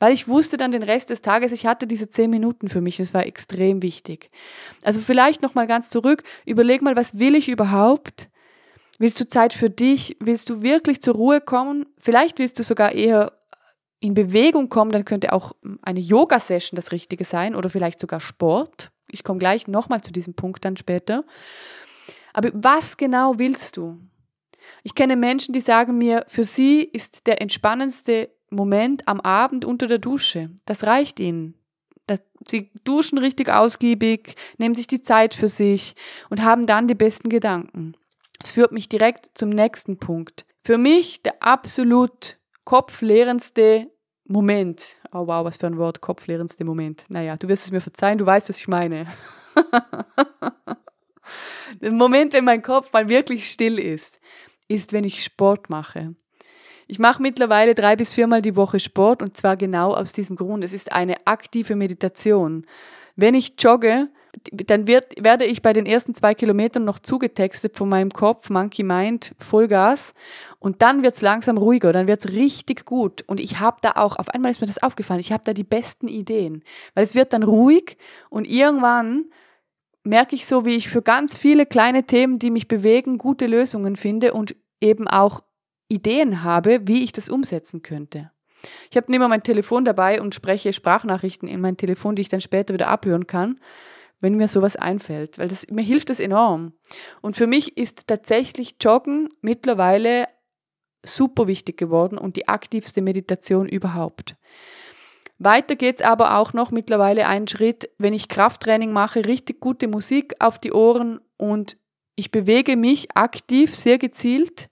weil 0.00 0.12
ich 0.12 0.26
wusste 0.26 0.56
dann 0.56 0.72
den 0.72 0.82
Rest 0.82 1.10
des 1.10 1.22
Tages, 1.22 1.52
ich 1.52 1.66
hatte 1.66 1.86
diese 1.86 2.08
zehn 2.08 2.30
Minuten 2.30 2.68
für 2.68 2.80
mich. 2.80 2.96
Das 2.96 3.14
war 3.14 3.26
extrem 3.26 3.82
wichtig. 3.82 4.30
Also 4.82 5.00
vielleicht 5.00 5.42
noch 5.42 5.54
mal 5.54 5.66
ganz 5.66 5.90
zurück. 5.90 6.24
Überleg 6.44 6.82
mal, 6.82 6.96
was 6.96 7.18
will 7.18 7.36
ich 7.36 7.48
überhaupt? 7.48 8.28
Willst 8.98 9.20
du 9.20 9.26
Zeit 9.26 9.54
für 9.54 9.70
dich? 9.70 10.16
Willst 10.20 10.48
du 10.50 10.62
wirklich 10.62 11.02
zur 11.02 11.14
Ruhe 11.14 11.40
kommen? 11.40 11.86
Vielleicht 11.98 12.38
willst 12.38 12.58
du 12.58 12.62
sogar 12.62 12.92
eher 12.92 13.32
in 14.00 14.14
Bewegung 14.14 14.68
kommen, 14.68 14.92
dann 14.92 15.06
könnte 15.06 15.32
auch 15.32 15.52
eine 15.80 16.00
Yoga-Session 16.00 16.76
das 16.76 16.92
Richtige 16.92 17.24
sein 17.24 17.54
oder 17.56 17.70
vielleicht 17.70 17.98
sogar 17.98 18.20
Sport. 18.20 18.90
Ich 19.10 19.24
komme 19.24 19.38
gleich 19.38 19.66
nochmal 19.66 20.02
zu 20.02 20.12
diesem 20.12 20.34
Punkt 20.34 20.64
dann 20.64 20.76
später. 20.76 21.24
Aber 22.34 22.50
was 22.52 22.98
genau 22.98 23.38
willst 23.38 23.78
du? 23.78 23.98
Ich 24.82 24.94
kenne 24.94 25.16
Menschen, 25.16 25.52
die 25.52 25.60
sagen 25.60 25.96
mir, 25.96 26.24
für 26.28 26.44
sie 26.44 26.82
ist 26.82 27.26
der 27.26 27.40
entspannendste 27.40 28.28
Moment 28.50 29.08
am 29.08 29.20
Abend 29.20 29.64
unter 29.64 29.86
der 29.86 29.98
Dusche. 29.98 30.50
Das 30.66 30.84
reicht 30.84 31.18
ihnen. 31.18 31.54
Sie 32.46 32.70
duschen 32.84 33.16
richtig 33.16 33.48
ausgiebig, 33.48 34.36
nehmen 34.58 34.74
sich 34.74 34.86
die 34.86 35.02
Zeit 35.02 35.34
für 35.34 35.48
sich 35.48 35.94
und 36.28 36.42
haben 36.42 36.66
dann 36.66 36.88
die 36.88 36.94
besten 36.94 37.30
Gedanken. 37.30 37.94
Das 38.40 38.50
führt 38.50 38.72
mich 38.72 38.88
direkt 38.88 39.30
zum 39.34 39.48
nächsten 39.50 39.98
Punkt. 39.98 40.44
Für 40.62 40.78
mich 40.78 41.22
der 41.22 41.42
absolut 41.42 42.38
kopflehrendste 42.64 43.90
Moment. 44.26 44.98
Oh 45.12 45.26
wow, 45.26 45.44
was 45.44 45.58
für 45.58 45.66
ein 45.66 45.76
Wort, 45.76 46.00
kopflehrendste 46.00 46.64
Moment. 46.64 47.04
Naja, 47.08 47.36
du 47.36 47.48
wirst 47.48 47.66
es 47.66 47.72
mir 47.72 47.80
verzeihen, 47.80 48.18
du 48.18 48.26
weißt, 48.26 48.48
was 48.48 48.58
ich 48.58 48.68
meine. 48.68 49.06
der 51.80 51.92
Moment, 51.92 52.32
wenn 52.32 52.44
mein 52.44 52.62
Kopf 52.62 52.92
mal 52.92 53.08
wirklich 53.08 53.50
still 53.50 53.78
ist, 53.78 54.18
ist, 54.68 54.92
wenn 54.92 55.04
ich 55.04 55.22
Sport 55.22 55.70
mache. 55.70 56.14
Ich 56.86 56.98
mache 56.98 57.22
mittlerweile 57.22 57.74
drei 57.74 57.96
bis 57.96 58.12
viermal 58.12 58.42
die 58.42 58.56
Woche 58.56 58.80
Sport 58.80 59.22
und 59.22 59.36
zwar 59.36 59.56
genau 59.56 59.94
aus 59.94 60.12
diesem 60.12 60.36
Grund. 60.36 60.64
Es 60.64 60.72
ist 60.72 60.92
eine 60.92 61.26
aktive 61.26 61.76
Meditation. 61.76 62.66
Wenn 63.16 63.34
ich 63.34 63.54
jogge, 63.58 64.08
dann 64.50 64.86
wird, 64.86 65.22
werde 65.22 65.44
ich 65.44 65.62
bei 65.62 65.72
den 65.72 65.86
ersten 65.86 66.14
zwei 66.14 66.34
Kilometern 66.34 66.84
noch 66.84 66.98
zugetextet 66.98 67.76
von 67.76 67.88
meinem 67.88 68.10
Kopf, 68.10 68.50
Monkey 68.50 68.82
Mind, 68.82 69.34
Vollgas. 69.38 70.14
Und 70.58 70.82
dann 70.82 71.02
wird's 71.02 71.22
langsam 71.22 71.58
ruhiger, 71.58 71.92
dann 71.92 72.06
wird's 72.06 72.28
richtig 72.28 72.84
gut. 72.84 73.22
Und 73.26 73.40
ich 73.40 73.60
habe 73.60 73.78
da 73.80 73.92
auch, 73.96 74.18
auf 74.18 74.28
einmal 74.30 74.50
ist 74.50 74.60
mir 74.60 74.66
das 74.66 74.82
aufgefallen, 74.82 75.20
ich 75.20 75.32
habe 75.32 75.44
da 75.44 75.52
die 75.52 75.64
besten 75.64 76.08
Ideen. 76.08 76.62
Weil 76.94 77.04
es 77.04 77.14
wird 77.14 77.32
dann 77.32 77.42
ruhig 77.42 77.96
und 78.30 78.46
irgendwann 78.46 79.26
merke 80.04 80.34
ich 80.34 80.46
so, 80.46 80.64
wie 80.64 80.74
ich 80.74 80.88
für 80.88 81.02
ganz 81.02 81.36
viele 81.36 81.66
kleine 81.66 82.04
Themen, 82.04 82.38
die 82.38 82.50
mich 82.50 82.68
bewegen, 82.68 83.18
gute 83.18 83.46
Lösungen 83.46 83.96
finde 83.96 84.34
und 84.34 84.54
eben 84.80 85.08
auch 85.08 85.42
Ideen 85.88 86.42
habe, 86.42 86.80
wie 86.86 87.04
ich 87.04 87.12
das 87.12 87.28
umsetzen 87.28 87.82
könnte. 87.82 88.30
Ich 88.90 88.96
habe 88.96 89.12
immer 89.12 89.28
mein 89.28 89.42
Telefon 89.42 89.84
dabei 89.84 90.20
und 90.20 90.34
spreche 90.34 90.72
Sprachnachrichten 90.72 91.48
in 91.48 91.60
mein 91.60 91.76
Telefon, 91.76 92.16
die 92.16 92.22
ich 92.22 92.30
dann 92.30 92.40
später 92.40 92.72
wieder 92.72 92.88
abhören 92.88 93.26
kann 93.26 93.58
wenn 94.20 94.36
mir 94.36 94.48
sowas 94.48 94.76
einfällt, 94.76 95.38
weil 95.38 95.48
das, 95.48 95.68
mir 95.68 95.82
hilft 95.82 96.10
das 96.10 96.20
enorm. 96.20 96.72
Und 97.20 97.36
für 97.36 97.46
mich 97.46 97.76
ist 97.76 98.06
tatsächlich 98.06 98.76
Joggen 98.80 99.28
mittlerweile 99.42 100.28
super 101.02 101.46
wichtig 101.46 101.76
geworden 101.76 102.16
und 102.18 102.36
die 102.36 102.48
aktivste 102.48 103.02
Meditation 103.02 103.68
überhaupt. 103.68 104.36
Weiter 105.38 105.76
geht's 105.76 106.00
aber 106.00 106.38
auch 106.38 106.52
noch 106.52 106.70
mittlerweile 106.70 107.26
einen 107.26 107.48
Schritt, 107.48 107.90
wenn 107.98 108.14
ich 108.14 108.28
Krafttraining 108.28 108.92
mache, 108.92 109.26
richtig 109.26 109.60
gute 109.60 109.88
Musik 109.88 110.34
auf 110.38 110.58
die 110.58 110.72
Ohren 110.72 111.20
und 111.36 111.76
ich 112.16 112.30
bewege 112.30 112.76
mich 112.76 113.16
aktiv, 113.16 113.74
sehr 113.74 113.98
gezielt, 113.98 114.70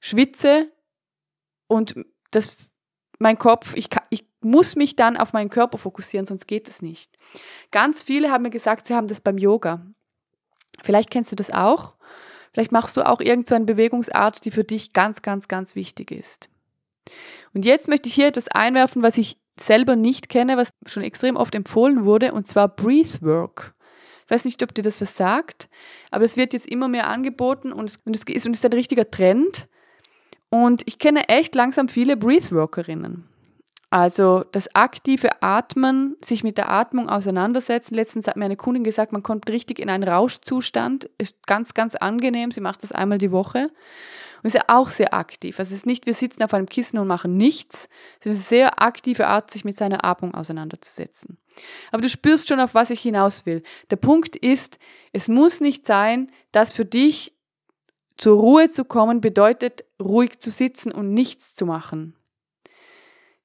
schwitze 0.00 0.72
und 1.66 1.94
das, 2.30 2.56
mein 3.18 3.38
Kopf, 3.38 3.74
ich, 3.76 3.88
ich 4.08 4.24
muss 4.40 4.76
mich 4.76 4.96
dann 4.96 5.16
auf 5.16 5.32
meinen 5.32 5.50
Körper 5.50 5.78
fokussieren, 5.78 6.26
sonst 6.26 6.46
geht 6.46 6.68
es 6.68 6.82
nicht. 6.82 7.16
Ganz 7.70 8.02
viele 8.02 8.30
haben 8.30 8.42
mir 8.42 8.50
gesagt, 8.50 8.86
sie 8.86 8.94
haben 8.94 9.06
das 9.06 9.20
beim 9.20 9.38
Yoga. 9.38 9.84
Vielleicht 10.82 11.10
kennst 11.10 11.30
du 11.32 11.36
das 11.36 11.50
auch. 11.50 11.94
Vielleicht 12.52 12.72
machst 12.72 12.96
du 12.96 13.06
auch 13.06 13.20
irgendeine 13.20 13.62
so 13.62 13.66
Bewegungsart, 13.66 14.44
die 14.44 14.50
für 14.50 14.64
dich 14.64 14.92
ganz, 14.92 15.22
ganz, 15.22 15.46
ganz 15.46 15.74
wichtig 15.74 16.10
ist. 16.10 16.48
Und 17.54 17.64
jetzt 17.64 17.88
möchte 17.88 18.08
ich 18.08 18.14
hier 18.14 18.26
etwas 18.26 18.48
einwerfen, 18.48 19.02
was 19.02 19.18
ich 19.18 19.38
selber 19.58 19.96
nicht 19.96 20.28
kenne, 20.28 20.56
was 20.56 20.72
schon 20.86 21.02
extrem 21.02 21.36
oft 21.36 21.54
empfohlen 21.54 22.04
wurde, 22.04 22.32
und 22.32 22.48
zwar 22.48 22.68
Breathwork. 22.68 23.74
Ich 24.24 24.30
weiß 24.30 24.44
nicht, 24.44 24.62
ob 24.62 24.74
dir 24.74 24.82
das 24.82 25.00
was 25.00 25.16
sagt, 25.16 25.68
aber 26.10 26.24
es 26.24 26.36
wird 26.36 26.52
jetzt 26.52 26.68
immer 26.68 26.88
mehr 26.88 27.08
angeboten 27.08 27.72
und 27.72 27.90
es, 27.90 27.96
und 28.04 28.14
es, 28.14 28.22
ist, 28.24 28.46
und 28.46 28.52
ist 28.52 28.64
ein 28.64 28.72
richtiger 28.72 29.10
Trend. 29.10 29.68
Und 30.50 30.82
ich 30.86 30.98
kenne 30.98 31.28
echt 31.28 31.54
langsam 31.54 31.88
viele 31.88 32.16
Breathworkerinnen. 32.16 33.29
Also 33.90 34.44
das 34.52 34.72
aktive 34.76 35.42
Atmen, 35.42 36.16
sich 36.20 36.44
mit 36.44 36.58
der 36.58 36.70
Atmung 36.70 37.08
auseinandersetzen. 37.08 37.96
Letztens 37.96 38.28
hat 38.28 38.36
mir 38.36 38.44
eine 38.44 38.56
Kundin 38.56 38.84
gesagt, 38.84 39.12
man 39.12 39.24
kommt 39.24 39.50
richtig 39.50 39.80
in 39.80 39.90
einen 39.90 40.04
Rauschzustand. 40.04 41.10
Ist 41.18 41.44
ganz, 41.46 41.74
ganz 41.74 41.96
angenehm. 41.96 42.52
Sie 42.52 42.60
macht 42.60 42.84
das 42.84 42.92
einmal 42.92 43.18
die 43.18 43.32
Woche. 43.32 43.70
Und 44.42 44.46
ist 44.46 44.54
ja 44.54 44.64
auch 44.68 44.90
sehr 44.90 45.12
aktiv. 45.12 45.58
Also 45.58 45.72
es 45.72 45.78
ist 45.78 45.86
nicht, 45.86 46.06
wir 46.06 46.14
sitzen 46.14 46.42
auf 46.44 46.54
einem 46.54 46.66
Kissen 46.66 46.98
und 46.98 47.06
machen 47.06 47.36
nichts, 47.36 47.88
es 48.20 48.26
ist 48.26 48.26
eine 48.26 48.34
sehr 48.34 48.82
aktive 48.82 49.26
Art, 49.26 49.50
sich 49.50 49.64
mit 49.64 49.76
seiner 49.76 50.04
Atmung 50.04 50.34
auseinanderzusetzen. 50.34 51.36
Aber 51.92 52.00
du 52.00 52.08
spürst 52.08 52.48
schon, 52.48 52.60
auf 52.60 52.74
was 52.74 52.88
ich 52.88 53.00
hinaus 53.00 53.44
will. 53.44 53.62
Der 53.90 53.96
Punkt 53.96 54.36
ist, 54.36 54.78
es 55.12 55.28
muss 55.28 55.60
nicht 55.60 55.84
sein, 55.84 56.30
dass 56.52 56.72
für 56.72 56.86
dich 56.86 57.34
zur 58.16 58.38
Ruhe 58.38 58.70
zu 58.70 58.84
kommen 58.84 59.20
bedeutet, 59.20 59.84
ruhig 60.00 60.38
zu 60.38 60.50
sitzen 60.50 60.92
und 60.92 61.12
nichts 61.12 61.54
zu 61.54 61.66
machen. 61.66 62.14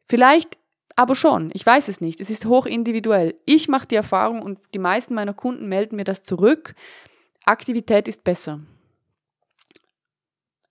Vielleicht 0.08 0.58
aber 0.96 1.16
schon, 1.16 1.52
ich 1.54 1.66
weiß 1.66 1.90
es 1.90 2.00
nicht. 2.00 2.22
Es 2.22 2.30
ist 2.30 2.46
hoch 2.46 2.66
individuell. 2.66 3.36
Ich 3.46 3.68
mache 3.68 3.88
die 3.88 3.96
Erfahrung 3.96 4.42
und 4.42 4.60
die 4.74 4.80
meisten 4.80 5.14
meiner 5.14 5.34
Kunden 5.34 5.68
melden 5.68 5.98
mir 5.98 6.06
das 6.06 6.24
zurück. 6.24 6.74
Aktivität 7.46 8.08
ist 8.08 8.24
besser. 8.24 8.62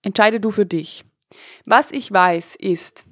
Entscheide 0.01 0.39
du 0.39 0.49
für 0.49 0.65
dich. 0.65 1.05
Was 1.65 1.91
ich 1.91 2.11
weiß 2.11 2.55
ist, 2.55 3.05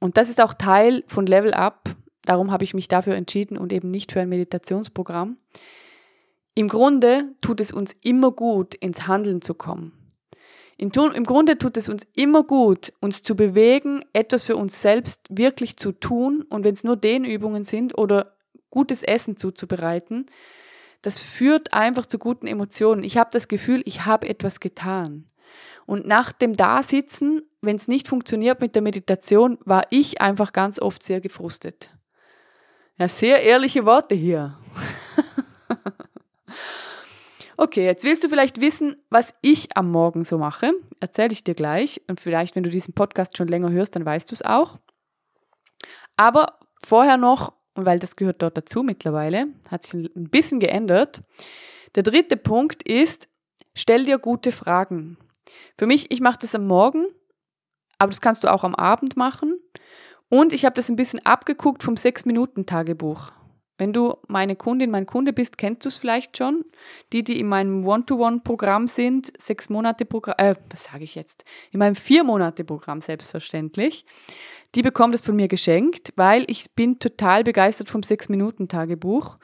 und 0.00 0.16
das 0.16 0.28
ist 0.28 0.40
auch 0.40 0.54
Teil 0.54 1.04
von 1.06 1.26
Level 1.26 1.52
Up, 1.54 1.94
darum 2.24 2.50
habe 2.52 2.64
ich 2.64 2.74
mich 2.74 2.88
dafür 2.88 3.14
entschieden 3.14 3.56
und 3.56 3.72
eben 3.72 3.90
nicht 3.90 4.12
für 4.12 4.20
ein 4.20 4.28
Meditationsprogramm. 4.28 5.38
Im 6.54 6.68
Grunde 6.68 7.34
tut 7.40 7.60
es 7.60 7.72
uns 7.72 7.94
immer 8.02 8.32
gut, 8.32 8.74
ins 8.74 9.06
Handeln 9.06 9.42
zu 9.42 9.54
kommen. 9.54 9.92
Im 10.78 10.90
Grunde 10.90 11.58
tut 11.58 11.76
es 11.76 11.88
uns 11.88 12.06
immer 12.14 12.44
gut, 12.44 12.92
uns 13.00 13.24
zu 13.24 13.34
bewegen, 13.34 14.04
etwas 14.12 14.44
für 14.44 14.56
uns 14.56 14.80
selbst 14.80 15.26
wirklich 15.28 15.76
zu 15.76 15.90
tun 15.90 16.42
und 16.48 16.62
wenn 16.62 16.72
es 16.72 16.84
nur 16.84 16.96
Dehnübungen 16.96 17.64
sind 17.64 17.98
oder 17.98 18.36
gutes 18.70 19.02
Essen 19.02 19.36
zuzubereiten, 19.36 20.26
das 21.02 21.20
führt 21.20 21.72
einfach 21.72 22.06
zu 22.06 22.18
guten 22.18 22.46
Emotionen. 22.46 23.02
Ich 23.02 23.16
habe 23.18 23.30
das 23.32 23.48
Gefühl, 23.48 23.82
ich 23.86 24.06
habe 24.06 24.28
etwas 24.28 24.60
getan. 24.60 25.28
Und 25.84 26.06
nach 26.06 26.30
dem 26.30 26.54
Dasitzen, 26.54 27.42
wenn 27.60 27.74
es 27.74 27.88
nicht 27.88 28.06
funktioniert 28.06 28.60
mit 28.60 28.76
der 28.76 28.82
Meditation, 28.82 29.58
war 29.64 29.84
ich 29.90 30.20
einfach 30.20 30.52
ganz 30.52 30.80
oft 30.80 31.02
sehr 31.02 31.20
gefrustet. 31.20 31.90
Ja, 32.98 33.08
sehr 33.08 33.42
ehrliche 33.42 33.84
Worte 33.84 34.14
hier. 34.14 34.58
Okay, 37.60 37.84
jetzt 37.84 38.04
willst 38.04 38.22
du 38.22 38.28
vielleicht 38.28 38.60
wissen, 38.60 39.02
was 39.10 39.34
ich 39.42 39.76
am 39.76 39.90
Morgen 39.90 40.24
so 40.24 40.38
mache. 40.38 40.74
Erzähle 41.00 41.32
ich 41.32 41.42
dir 41.42 41.56
gleich. 41.56 42.00
Und 42.06 42.20
vielleicht, 42.20 42.54
wenn 42.54 42.62
du 42.62 42.70
diesen 42.70 42.94
Podcast 42.94 43.36
schon 43.36 43.48
länger 43.48 43.72
hörst, 43.72 43.96
dann 43.96 44.06
weißt 44.06 44.30
du 44.30 44.36
es 44.36 44.42
auch. 44.42 44.78
Aber 46.16 46.60
vorher 46.84 47.16
noch, 47.16 47.52
und 47.74 47.84
weil 47.84 47.98
das 47.98 48.14
gehört 48.14 48.42
dort 48.42 48.56
dazu 48.56 48.84
mittlerweile, 48.84 49.48
hat 49.68 49.82
sich 49.82 49.94
ein 49.94 50.30
bisschen 50.30 50.60
geändert. 50.60 51.22
Der 51.96 52.04
dritte 52.04 52.36
Punkt 52.36 52.84
ist, 52.84 53.28
stell 53.74 54.04
dir 54.04 54.18
gute 54.18 54.52
Fragen. 54.52 55.18
Für 55.76 55.86
mich, 55.86 56.12
ich 56.12 56.20
mache 56.20 56.38
das 56.40 56.54
am 56.54 56.68
Morgen, 56.68 57.06
aber 57.98 58.10
das 58.10 58.20
kannst 58.20 58.44
du 58.44 58.52
auch 58.52 58.62
am 58.62 58.76
Abend 58.76 59.16
machen. 59.16 59.58
Und 60.28 60.52
ich 60.52 60.64
habe 60.64 60.76
das 60.76 60.88
ein 60.90 60.96
bisschen 60.96 61.26
abgeguckt 61.26 61.82
vom 61.82 61.94
6-Minuten-Tagebuch. 61.94 63.32
Wenn 63.78 63.92
du 63.92 64.16
meine 64.26 64.56
Kundin, 64.56 64.90
mein 64.90 65.06
Kunde 65.06 65.32
bist, 65.32 65.56
kennst 65.56 65.84
du 65.84 65.88
es 65.88 65.98
vielleicht 65.98 66.36
schon. 66.36 66.64
Die, 67.12 67.22
die 67.22 67.38
in 67.38 67.46
meinem 67.46 67.86
One-to-One-Programm 67.86 68.88
sind, 68.88 69.32
sechs 69.40 69.70
Monate 69.70 70.04
Programm, 70.04 70.34
äh, 70.38 70.54
was 70.70 70.84
sage 70.84 71.04
ich 71.04 71.14
jetzt? 71.14 71.44
In 71.70 71.78
meinem 71.78 71.94
vier 71.94 72.24
Monate 72.24 72.64
Programm 72.64 73.00
selbstverständlich. 73.00 74.04
Die 74.74 74.82
bekommt 74.82 75.14
es 75.14 75.22
von 75.22 75.36
mir 75.36 75.48
geschenkt, 75.48 76.12
weil 76.16 76.44
ich 76.48 76.72
bin 76.72 76.98
total 76.98 77.44
begeistert 77.44 77.88
vom 77.88 78.02
sechs 78.02 78.28
Minuten 78.28 78.66
Tagebuch. 78.66 79.38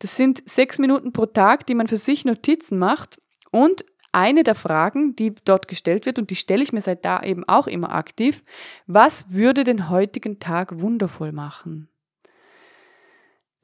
Das 0.00 0.16
sind 0.16 0.48
sechs 0.48 0.78
Minuten 0.78 1.12
pro 1.12 1.26
Tag, 1.26 1.64
die 1.66 1.74
man 1.74 1.86
für 1.86 1.96
sich 1.96 2.24
Notizen 2.24 2.78
macht 2.78 3.20
und 3.50 3.84
eine 4.10 4.42
der 4.42 4.54
Fragen, 4.54 5.14
die 5.16 5.34
dort 5.44 5.68
gestellt 5.68 6.06
wird, 6.06 6.18
und 6.18 6.30
die 6.30 6.36
stelle 6.36 6.62
ich 6.62 6.72
mir 6.72 6.80
seit 6.80 7.04
da 7.04 7.22
eben 7.22 7.46
auch 7.46 7.66
immer 7.66 7.94
aktiv, 7.94 8.42
was 8.86 9.30
würde 9.30 9.64
den 9.64 9.90
heutigen 9.90 10.40
Tag 10.40 10.80
wundervoll 10.80 11.32
machen? 11.32 11.88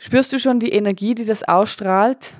Spürst 0.04 0.34
du 0.34 0.38
schon 0.38 0.60
die 0.60 0.72
Energie, 0.72 1.14
die 1.14 1.24
das 1.24 1.44
ausstrahlt? 1.44 2.34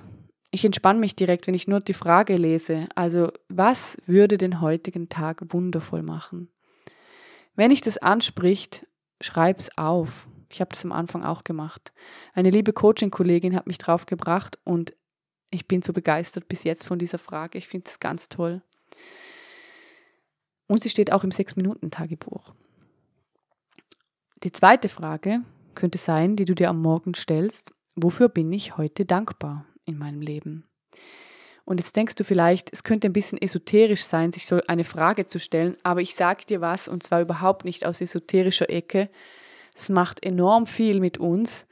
Ich 0.50 0.66
entspanne 0.66 1.00
mich 1.00 1.16
direkt, 1.16 1.46
wenn 1.46 1.54
ich 1.54 1.66
nur 1.66 1.80
die 1.80 1.94
Frage 1.94 2.36
lese. 2.36 2.90
Also, 2.94 3.32
was 3.48 3.96
würde 4.04 4.36
den 4.36 4.60
heutigen 4.60 5.08
Tag 5.08 5.40
wundervoll 5.46 6.02
machen? 6.02 6.50
Wenn 7.56 7.70
ich 7.70 7.80
das 7.80 7.96
anspricht, 7.96 8.86
schreib's 9.18 9.70
auf. 9.78 10.28
Ich 10.50 10.60
habe 10.60 10.72
das 10.72 10.84
am 10.84 10.92
Anfang 10.92 11.24
auch 11.24 11.42
gemacht. 11.42 11.94
Eine 12.34 12.50
liebe 12.50 12.74
Coaching-Kollegin 12.74 13.56
hat 13.56 13.66
mich 13.66 13.78
drauf 13.78 14.04
gebracht 14.04 14.58
und 14.64 14.92
ich 15.50 15.66
bin 15.66 15.80
so 15.80 15.94
begeistert 15.94 16.48
bis 16.48 16.64
jetzt 16.64 16.86
von 16.86 16.98
dieser 16.98 17.18
Frage. 17.18 17.56
Ich 17.56 17.66
finde 17.66 17.88
es 17.88 17.98
ganz 17.98 18.28
toll. 18.28 18.60
Und 20.66 20.82
sie 20.82 20.90
steht 20.90 21.14
auch 21.14 21.24
im 21.24 21.30
Sechs-Minuten-Tagebuch. 21.30 22.52
Die 24.42 24.52
zweite 24.52 24.90
Frage 24.90 25.40
könnte 25.74 25.98
sein, 25.98 26.36
die 26.36 26.44
du 26.44 26.54
dir 26.54 26.70
am 26.70 26.80
Morgen 26.80 27.14
stellst, 27.14 27.74
wofür 27.96 28.28
bin 28.28 28.52
ich 28.52 28.76
heute 28.76 29.04
dankbar 29.04 29.66
in 29.84 29.98
meinem 29.98 30.20
Leben? 30.20 30.64
Und 31.64 31.80
jetzt 31.80 31.96
denkst 31.96 32.14
du 32.14 32.24
vielleicht, 32.24 32.72
es 32.72 32.84
könnte 32.84 33.08
ein 33.08 33.14
bisschen 33.14 33.40
esoterisch 33.40 34.04
sein, 34.04 34.32
sich 34.32 34.46
so 34.46 34.60
eine 34.66 34.84
Frage 34.84 35.26
zu 35.26 35.38
stellen, 35.38 35.76
aber 35.82 36.02
ich 36.02 36.14
sage 36.14 36.44
dir 36.44 36.60
was, 36.60 36.88
und 36.88 37.02
zwar 37.02 37.22
überhaupt 37.22 37.64
nicht 37.64 37.86
aus 37.86 38.00
esoterischer 38.00 38.68
Ecke. 38.68 39.08
Es 39.74 39.88
macht 39.88 40.24
enorm 40.24 40.66
viel 40.66 41.00
mit 41.00 41.18
uns, 41.18 41.66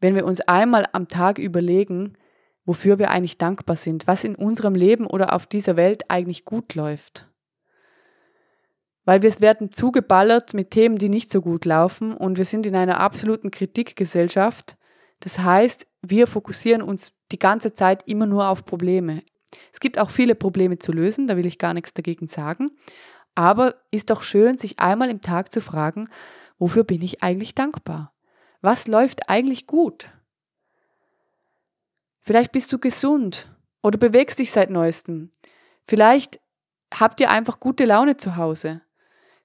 wenn 0.00 0.14
wir 0.14 0.26
uns 0.26 0.40
einmal 0.42 0.86
am 0.92 1.08
Tag 1.08 1.38
überlegen, 1.38 2.16
wofür 2.64 2.98
wir 2.98 3.10
eigentlich 3.10 3.38
dankbar 3.38 3.76
sind, 3.76 4.06
was 4.06 4.22
in 4.22 4.36
unserem 4.36 4.74
Leben 4.74 5.06
oder 5.06 5.34
auf 5.34 5.46
dieser 5.46 5.76
Welt 5.76 6.04
eigentlich 6.08 6.44
gut 6.44 6.74
läuft. 6.74 7.31
Weil 9.04 9.22
wir 9.22 9.40
werden 9.40 9.72
zugeballert 9.72 10.54
mit 10.54 10.70
Themen, 10.70 10.96
die 10.96 11.08
nicht 11.08 11.30
so 11.30 11.40
gut 11.40 11.64
laufen 11.64 12.16
und 12.16 12.38
wir 12.38 12.44
sind 12.44 12.66
in 12.66 12.76
einer 12.76 13.00
absoluten 13.00 13.50
Kritikgesellschaft. 13.50 14.76
Das 15.20 15.40
heißt, 15.40 15.86
wir 16.02 16.26
fokussieren 16.26 16.82
uns 16.82 17.12
die 17.32 17.38
ganze 17.38 17.74
Zeit 17.74 18.08
immer 18.08 18.26
nur 18.26 18.48
auf 18.48 18.64
Probleme. 18.64 19.22
Es 19.72 19.80
gibt 19.80 19.98
auch 19.98 20.10
viele 20.10 20.34
Probleme 20.34 20.78
zu 20.78 20.92
lösen, 20.92 21.26
da 21.26 21.36
will 21.36 21.46
ich 21.46 21.58
gar 21.58 21.74
nichts 21.74 21.94
dagegen 21.94 22.28
sagen. 22.28 22.70
Aber 23.34 23.76
ist 23.90 24.10
doch 24.10 24.22
schön, 24.22 24.58
sich 24.58 24.78
einmal 24.78 25.10
im 25.10 25.20
Tag 25.20 25.52
zu 25.52 25.60
fragen, 25.60 26.08
wofür 26.58 26.84
bin 26.84 27.02
ich 27.02 27.22
eigentlich 27.22 27.54
dankbar? 27.54 28.12
Was 28.60 28.86
läuft 28.86 29.28
eigentlich 29.28 29.66
gut? 29.66 30.10
Vielleicht 32.20 32.52
bist 32.52 32.72
du 32.72 32.78
gesund 32.78 33.48
oder 33.82 33.98
bewegst 33.98 34.38
dich 34.38 34.52
seit 34.52 34.70
neuestem. 34.70 35.30
Vielleicht 35.86 36.40
habt 36.94 37.20
ihr 37.20 37.30
einfach 37.30 37.58
gute 37.58 37.84
Laune 37.84 38.16
zu 38.16 38.36
Hause. 38.36 38.82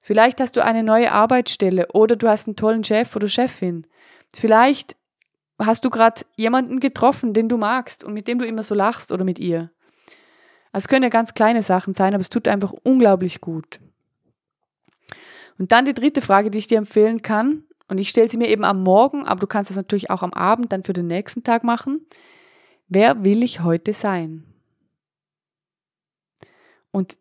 Vielleicht 0.00 0.40
hast 0.40 0.56
du 0.56 0.64
eine 0.64 0.82
neue 0.82 1.12
Arbeitsstelle 1.12 1.88
oder 1.92 2.16
du 2.16 2.28
hast 2.28 2.46
einen 2.46 2.56
tollen 2.56 2.84
Chef 2.84 3.14
oder 3.16 3.28
Chefin. 3.28 3.86
Vielleicht 4.32 4.96
hast 5.58 5.84
du 5.84 5.90
gerade 5.90 6.22
jemanden 6.36 6.80
getroffen, 6.80 7.32
den 7.32 7.48
du 7.48 7.56
magst 7.56 8.04
und 8.04 8.14
mit 8.14 8.28
dem 8.28 8.38
du 8.38 8.46
immer 8.46 8.62
so 8.62 8.74
lachst 8.74 9.12
oder 9.12 9.24
mit 9.24 9.38
ihr. 9.38 9.70
Es 10.72 10.88
können 10.88 11.02
ja 11.02 11.08
ganz 11.08 11.34
kleine 11.34 11.62
Sachen 11.62 11.94
sein, 11.94 12.14
aber 12.14 12.20
es 12.20 12.30
tut 12.30 12.46
einfach 12.46 12.72
unglaublich 12.84 13.40
gut. 13.40 13.80
Und 15.58 15.72
dann 15.72 15.84
die 15.84 15.94
dritte 15.94 16.22
Frage, 16.22 16.50
die 16.50 16.58
ich 16.58 16.68
dir 16.68 16.78
empfehlen 16.78 17.22
kann, 17.22 17.64
und 17.88 17.98
ich 17.98 18.10
stelle 18.10 18.28
sie 18.28 18.36
mir 18.36 18.48
eben 18.48 18.64
am 18.64 18.82
Morgen, 18.82 19.26
aber 19.26 19.40
du 19.40 19.46
kannst 19.46 19.70
das 19.70 19.76
natürlich 19.76 20.10
auch 20.10 20.22
am 20.22 20.34
Abend 20.34 20.72
dann 20.72 20.84
für 20.84 20.92
den 20.92 21.06
nächsten 21.06 21.42
Tag 21.42 21.64
machen. 21.64 22.06
Wer 22.86 23.24
will 23.24 23.42
ich 23.42 23.60
heute 23.60 23.94
sein? 23.94 24.44
Und 26.90 27.18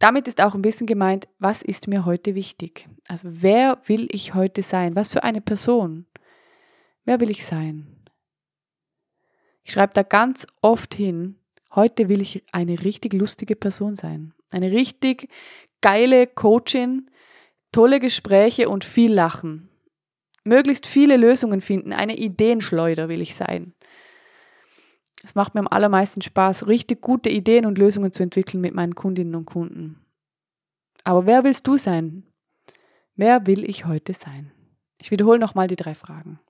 damit 0.00 0.26
ist 0.26 0.42
auch 0.42 0.54
ein 0.54 0.62
bisschen 0.62 0.86
gemeint, 0.86 1.28
was 1.38 1.62
ist 1.62 1.86
mir 1.86 2.04
heute 2.04 2.34
wichtig? 2.34 2.88
Also 3.06 3.28
wer 3.30 3.80
will 3.84 4.08
ich 4.10 4.34
heute 4.34 4.62
sein? 4.62 4.96
Was 4.96 5.08
für 5.08 5.22
eine 5.22 5.40
Person? 5.40 6.06
Wer 7.04 7.20
will 7.20 7.30
ich 7.30 7.44
sein? 7.44 7.86
Ich 9.62 9.72
schreibe 9.72 9.92
da 9.92 10.02
ganz 10.02 10.46
oft 10.62 10.94
hin, 10.94 11.36
heute 11.74 12.08
will 12.08 12.22
ich 12.22 12.42
eine 12.50 12.82
richtig 12.82 13.12
lustige 13.12 13.56
Person 13.56 13.94
sein. 13.94 14.32
Eine 14.50 14.72
richtig 14.72 15.28
geile 15.82 16.26
Coachin, 16.26 17.10
tolle 17.70 18.00
Gespräche 18.00 18.68
und 18.68 18.84
viel 18.84 19.12
Lachen. 19.12 19.68
Möglichst 20.44 20.86
viele 20.86 21.18
Lösungen 21.18 21.60
finden, 21.60 21.92
eine 21.92 22.16
Ideenschleuder 22.16 23.10
will 23.10 23.20
ich 23.20 23.34
sein. 23.34 23.74
Es 25.22 25.34
macht 25.34 25.54
mir 25.54 25.60
am 25.60 25.68
allermeisten 25.68 26.22
Spaß, 26.22 26.66
richtig 26.66 27.02
gute 27.02 27.28
Ideen 27.28 27.66
und 27.66 27.78
Lösungen 27.78 28.12
zu 28.12 28.22
entwickeln 28.22 28.60
mit 28.60 28.74
meinen 28.74 28.94
Kundinnen 28.94 29.34
und 29.34 29.44
Kunden. 29.44 30.00
Aber 31.04 31.26
wer 31.26 31.44
willst 31.44 31.66
du 31.66 31.76
sein? 31.76 32.24
Wer 33.16 33.46
will 33.46 33.68
ich 33.68 33.84
heute 33.84 34.14
sein? 34.14 34.52
Ich 34.98 35.10
wiederhole 35.10 35.38
nochmal 35.38 35.66
die 35.66 35.76
drei 35.76 35.94
Fragen. 35.94 36.40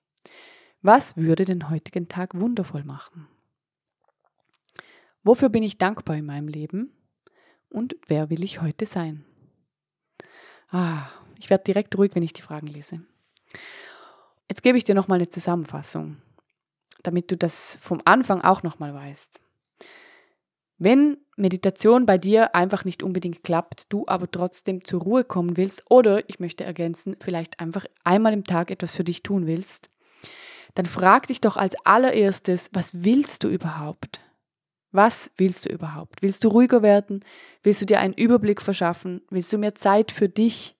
Was 0.82 1.16
würde 1.16 1.44
den 1.44 1.68
heutigen 1.68 2.08
Tag 2.08 2.38
wundervoll 2.38 2.84
machen? 2.84 3.26
Wofür 5.22 5.48
bin 5.48 5.62
ich 5.62 5.78
dankbar 5.78 6.16
in 6.16 6.26
meinem 6.26 6.48
Leben? 6.48 6.92
Und 7.68 7.96
wer 8.06 8.30
will 8.30 8.42
ich 8.42 8.60
heute 8.60 8.86
sein? 8.86 9.24
Ah, 10.70 11.08
ich 11.38 11.50
werde 11.50 11.64
direkt 11.64 11.96
ruhig, 11.98 12.12
wenn 12.14 12.22
ich 12.22 12.32
die 12.32 12.42
Fragen 12.42 12.68
lese. 12.68 13.00
Jetzt 14.48 14.62
gebe 14.62 14.78
ich 14.78 14.84
dir 14.84 14.94
nochmal 14.94 15.18
eine 15.18 15.28
Zusammenfassung 15.28 16.16
damit 17.02 17.30
du 17.30 17.36
das 17.36 17.78
vom 17.80 18.00
Anfang 18.04 18.42
auch 18.42 18.62
nochmal 18.62 18.94
weißt. 18.94 19.40
Wenn 20.78 21.18
Meditation 21.36 22.06
bei 22.06 22.16
dir 22.16 22.54
einfach 22.54 22.86
nicht 22.86 23.02
unbedingt 23.02 23.42
klappt, 23.42 23.92
du 23.92 24.04
aber 24.06 24.30
trotzdem 24.30 24.82
zur 24.82 25.02
Ruhe 25.02 25.24
kommen 25.24 25.58
willst 25.58 25.84
oder, 25.90 26.26
ich 26.30 26.40
möchte 26.40 26.64
ergänzen, 26.64 27.16
vielleicht 27.20 27.60
einfach 27.60 27.84
einmal 28.02 28.32
im 28.32 28.44
Tag 28.44 28.70
etwas 28.70 28.96
für 28.96 29.04
dich 29.04 29.22
tun 29.22 29.46
willst, 29.46 29.90
dann 30.74 30.86
frag 30.86 31.26
dich 31.26 31.40
doch 31.40 31.56
als 31.56 31.74
allererstes, 31.84 32.70
was 32.72 33.04
willst 33.04 33.44
du 33.44 33.48
überhaupt? 33.48 34.20
Was 34.92 35.30
willst 35.36 35.66
du 35.66 35.68
überhaupt? 35.72 36.22
Willst 36.22 36.44
du 36.44 36.48
ruhiger 36.48 36.82
werden? 36.82 37.20
Willst 37.62 37.82
du 37.82 37.86
dir 37.86 38.00
einen 38.00 38.14
Überblick 38.14 38.62
verschaffen? 38.62 39.20
Willst 39.30 39.52
du 39.52 39.58
mehr 39.58 39.74
Zeit 39.74 40.10
für 40.10 40.28
dich? 40.28 40.76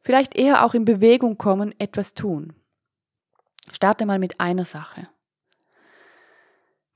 Vielleicht 0.00 0.36
eher 0.36 0.64
auch 0.64 0.74
in 0.74 0.84
Bewegung 0.84 1.36
kommen, 1.36 1.74
etwas 1.78 2.14
tun. 2.14 2.54
Starte 3.70 4.06
mal 4.06 4.18
mit 4.18 4.40
einer 4.40 4.64
Sache. 4.64 5.08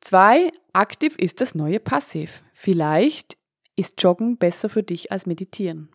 Zwei, 0.02 0.50
aktiv 0.72 1.14
ist 1.16 1.40
das 1.40 1.54
neue 1.54 1.78
Passiv. 1.78 2.42
Vielleicht 2.52 3.38
ist 3.76 4.02
Joggen 4.02 4.36
besser 4.36 4.68
für 4.68 4.82
dich 4.82 5.12
als 5.12 5.26
Meditieren. 5.26 5.90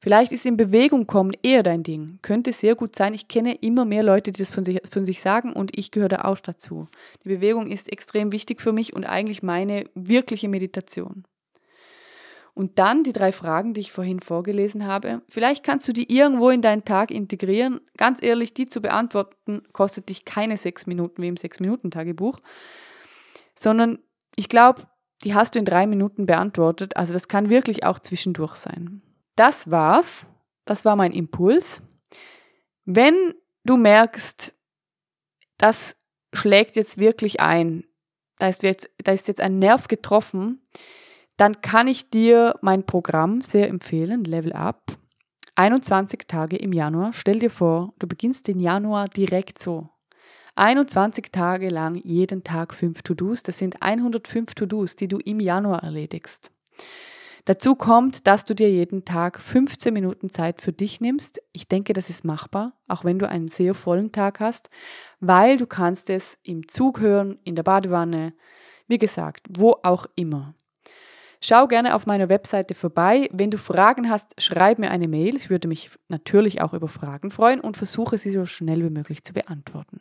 Vielleicht 0.00 0.32
ist 0.32 0.44
in 0.44 0.58
Bewegung 0.58 1.06
kommen 1.06 1.32
eher 1.42 1.62
dein 1.62 1.82
Ding. 1.82 2.18
Könnte 2.20 2.52
sehr 2.52 2.74
gut 2.74 2.94
sein. 2.94 3.14
Ich 3.14 3.26
kenne 3.26 3.54
immer 3.54 3.86
mehr 3.86 4.02
Leute, 4.02 4.32
die 4.32 4.38
das 4.38 4.50
von 4.50 4.64
sich, 4.64 4.82
von 4.90 5.06
sich 5.06 5.22
sagen 5.22 5.54
und 5.54 5.76
ich 5.78 5.90
gehöre 5.90 6.10
da 6.10 6.24
auch 6.26 6.40
dazu. 6.40 6.88
Die 7.24 7.30
Bewegung 7.30 7.70
ist 7.70 7.90
extrem 7.90 8.32
wichtig 8.32 8.60
für 8.60 8.72
mich 8.72 8.94
und 8.94 9.06
eigentlich 9.06 9.42
meine 9.42 9.86
wirkliche 9.94 10.50
Meditation. 10.50 11.24
Und 12.52 12.78
dann 12.78 13.02
die 13.02 13.12
drei 13.12 13.32
Fragen, 13.32 13.72
die 13.72 13.80
ich 13.80 13.92
vorhin 13.92 14.20
vorgelesen 14.20 14.86
habe. 14.86 15.22
Vielleicht 15.30 15.64
kannst 15.64 15.88
du 15.88 15.94
die 15.94 16.14
irgendwo 16.14 16.50
in 16.50 16.60
deinen 16.60 16.84
Tag 16.84 17.10
integrieren. 17.10 17.80
Ganz 17.96 18.22
ehrlich, 18.22 18.52
die 18.52 18.68
zu 18.68 18.82
beantworten, 18.82 19.62
kostet 19.72 20.10
dich 20.10 20.26
keine 20.26 20.58
sechs 20.58 20.86
Minuten 20.86 21.22
wie 21.22 21.28
im 21.28 21.38
Sechs-Minuten-Tagebuch 21.38 22.40
sondern 23.58 23.98
ich 24.36 24.48
glaube, 24.48 24.82
die 25.24 25.34
hast 25.34 25.54
du 25.54 25.58
in 25.58 25.64
drei 25.64 25.86
Minuten 25.86 26.26
beantwortet. 26.26 26.96
Also 26.96 27.12
das 27.12 27.28
kann 27.28 27.50
wirklich 27.50 27.84
auch 27.84 27.98
zwischendurch 27.98 28.54
sein. 28.54 29.02
Das 29.36 29.70
war's. 29.70 30.26
Das 30.64 30.84
war 30.84 30.96
mein 30.96 31.12
Impuls. 31.12 31.82
Wenn 32.84 33.34
du 33.64 33.76
merkst, 33.76 34.54
das 35.56 35.96
schlägt 36.32 36.76
jetzt 36.76 36.98
wirklich 36.98 37.40
ein, 37.40 37.84
da 38.38 38.48
ist 38.48 38.62
jetzt, 38.62 38.90
da 39.02 39.12
ist 39.12 39.28
jetzt 39.28 39.40
ein 39.40 39.58
Nerv 39.58 39.88
getroffen, 39.88 40.66
dann 41.36 41.60
kann 41.60 41.88
ich 41.88 42.10
dir 42.10 42.56
mein 42.62 42.84
Programm 42.84 43.40
sehr 43.40 43.68
empfehlen, 43.68 44.24
Level 44.24 44.52
Up. 44.52 44.96
21 45.54 46.28
Tage 46.28 46.56
im 46.56 46.72
Januar. 46.72 47.12
Stell 47.12 47.40
dir 47.40 47.50
vor, 47.50 47.92
du 47.98 48.06
beginnst 48.06 48.46
den 48.46 48.60
Januar 48.60 49.08
direkt 49.08 49.58
so. 49.58 49.88
21 50.58 51.30
Tage 51.30 51.68
lang 51.68 51.94
jeden 52.02 52.42
Tag 52.42 52.74
5 52.74 53.02
To-Dos. 53.02 53.44
Das 53.44 53.58
sind 53.58 53.80
105 53.80 54.54
To-Dos, 54.54 54.96
die 54.96 55.06
du 55.06 55.18
im 55.18 55.38
Januar 55.38 55.84
erledigst. 55.84 56.50
Dazu 57.44 57.76
kommt, 57.76 58.26
dass 58.26 58.44
du 58.44 58.54
dir 58.54 58.70
jeden 58.70 59.04
Tag 59.04 59.40
15 59.40 59.94
Minuten 59.94 60.28
Zeit 60.28 60.60
für 60.60 60.72
dich 60.72 61.00
nimmst. 61.00 61.40
Ich 61.52 61.68
denke, 61.68 61.92
das 61.92 62.10
ist 62.10 62.24
machbar, 62.24 62.72
auch 62.88 63.04
wenn 63.04 63.18
du 63.20 63.28
einen 63.28 63.48
sehr 63.48 63.72
vollen 63.72 64.10
Tag 64.10 64.40
hast, 64.40 64.68
weil 65.20 65.56
du 65.56 65.66
kannst 65.66 66.10
es 66.10 66.36
im 66.42 66.66
Zug 66.68 67.00
hören, 67.00 67.38
in 67.44 67.54
der 67.54 67.62
Badewanne, 67.62 68.34
wie 68.88 68.98
gesagt, 68.98 69.46
wo 69.48 69.76
auch 69.82 70.06
immer. 70.16 70.54
Schau 71.40 71.68
gerne 71.68 71.94
auf 71.94 72.06
meiner 72.06 72.28
Webseite 72.28 72.74
vorbei. 72.74 73.28
Wenn 73.32 73.50
du 73.50 73.58
Fragen 73.58 74.10
hast, 74.10 74.40
schreib 74.40 74.78
mir 74.78 74.90
eine 74.90 75.06
Mail. 75.06 75.36
Ich 75.36 75.50
würde 75.50 75.68
mich 75.68 75.90
natürlich 76.08 76.60
auch 76.60 76.74
über 76.74 76.88
Fragen 76.88 77.30
freuen 77.30 77.60
und 77.60 77.76
versuche 77.76 78.18
sie 78.18 78.30
so 78.30 78.44
schnell 78.44 78.84
wie 78.84 78.90
möglich 78.90 79.22
zu 79.22 79.32
beantworten. 79.32 80.00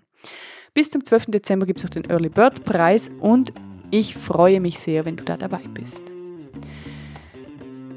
Bis 0.74 0.90
zum 0.90 1.04
12. 1.04 1.28
Dezember 1.28 1.66
gibt 1.66 1.80
es 1.80 1.84
noch 1.84 1.92
den 1.92 2.10
Early 2.10 2.30
Bird 2.30 2.64
Preis 2.64 3.12
und 3.20 3.54
ich 3.92 4.16
freue 4.16 4.60
mich 4.60 4.80
sehr, 4.80 5.06
wenn 5.06 5.16
du 5.16 5.24
da 5.24 5.38
dabei 5.38 5.62
bist. 5.74 6.04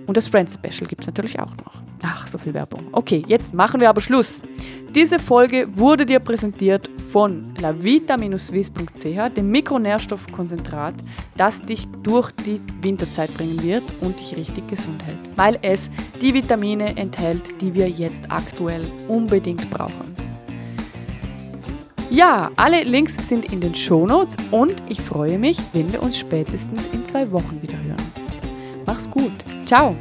Und 0.07 0.17
das 0.17 0.27
Friends 0.27 0.55
Special 0.55 0.89
gibt 0.89 1.03
es 1.03 1.07
natürlich 1.07 1.39
auch 1.39 1.57
noch. 1.57 1.83
Ach, 2.03 2.27
so 2.27 2.37
viel 2.37 2.53
Werbung. 2.53 2.89
Okay, 2.93 3.23
jetzt 3.27 3.55
machen 3.55 3.81
wir 3.81 3.89
aber 3.89 4.01
Schluss. 4.01 4.43
Diese 4.95 5.19
Folge 5.19 5.67
wurde 5.77 6.05
dir 6.05 6.19
präsentiert 6.19 6.91
von 7.13 7.53
lavita-swiss.ch, 7.61 9.35
dem 9.37 9.51
Mikronährstoffkonzentrat, 9.51 10.95
das 11.37 11.61
dich 11.63 11.87
durch 12.03 12.31
die 12.33 12.61
Winterzeit 12.83 13.33
bringen 13.35 13.63
wird 13.63 13.83
und 14.01 14.19
dich 14.21 14.37
richtig 14.37 14.69
gesund 14.69 15.05
hält, 15.05 15.19
weil 15.37 15.59
es 15.63 15.91
die 16.21 16.35
Vitamine 16.35 16.97
enthält, 16.97 17.61
die 17.61 17.75
wir 17.75 17.89
jetzt 17.89 18.31
aktuell 18.31 18.85
unbedingt 19.09 19.69
brauchen. 19.71 20.15
Ja, 22.11 22.51
alle 22.57 22.83
Links 22.83 23.17
sind 23.29 23.53
in 23.53 23.61
den 23.61 23.75
Shownotes 23.75 24.37
und 24.51 24.83
ich 24.89 25.01
freue 25.01 25.39
mich, 25.39 25.59
wenn 25.73 25.93
wir 25.93 26.03
uns 26.03 26.19
spätestens 26.19 26.89
in 26.89 27.05
zwei 27.05 27.31
Wochen 27.31 27.61
wieder 27.63 27.81
hören. 27.83 28.03
Mach's 28.85 29.09
gut. 29.09 29.33
Ciao. 29.65 29.95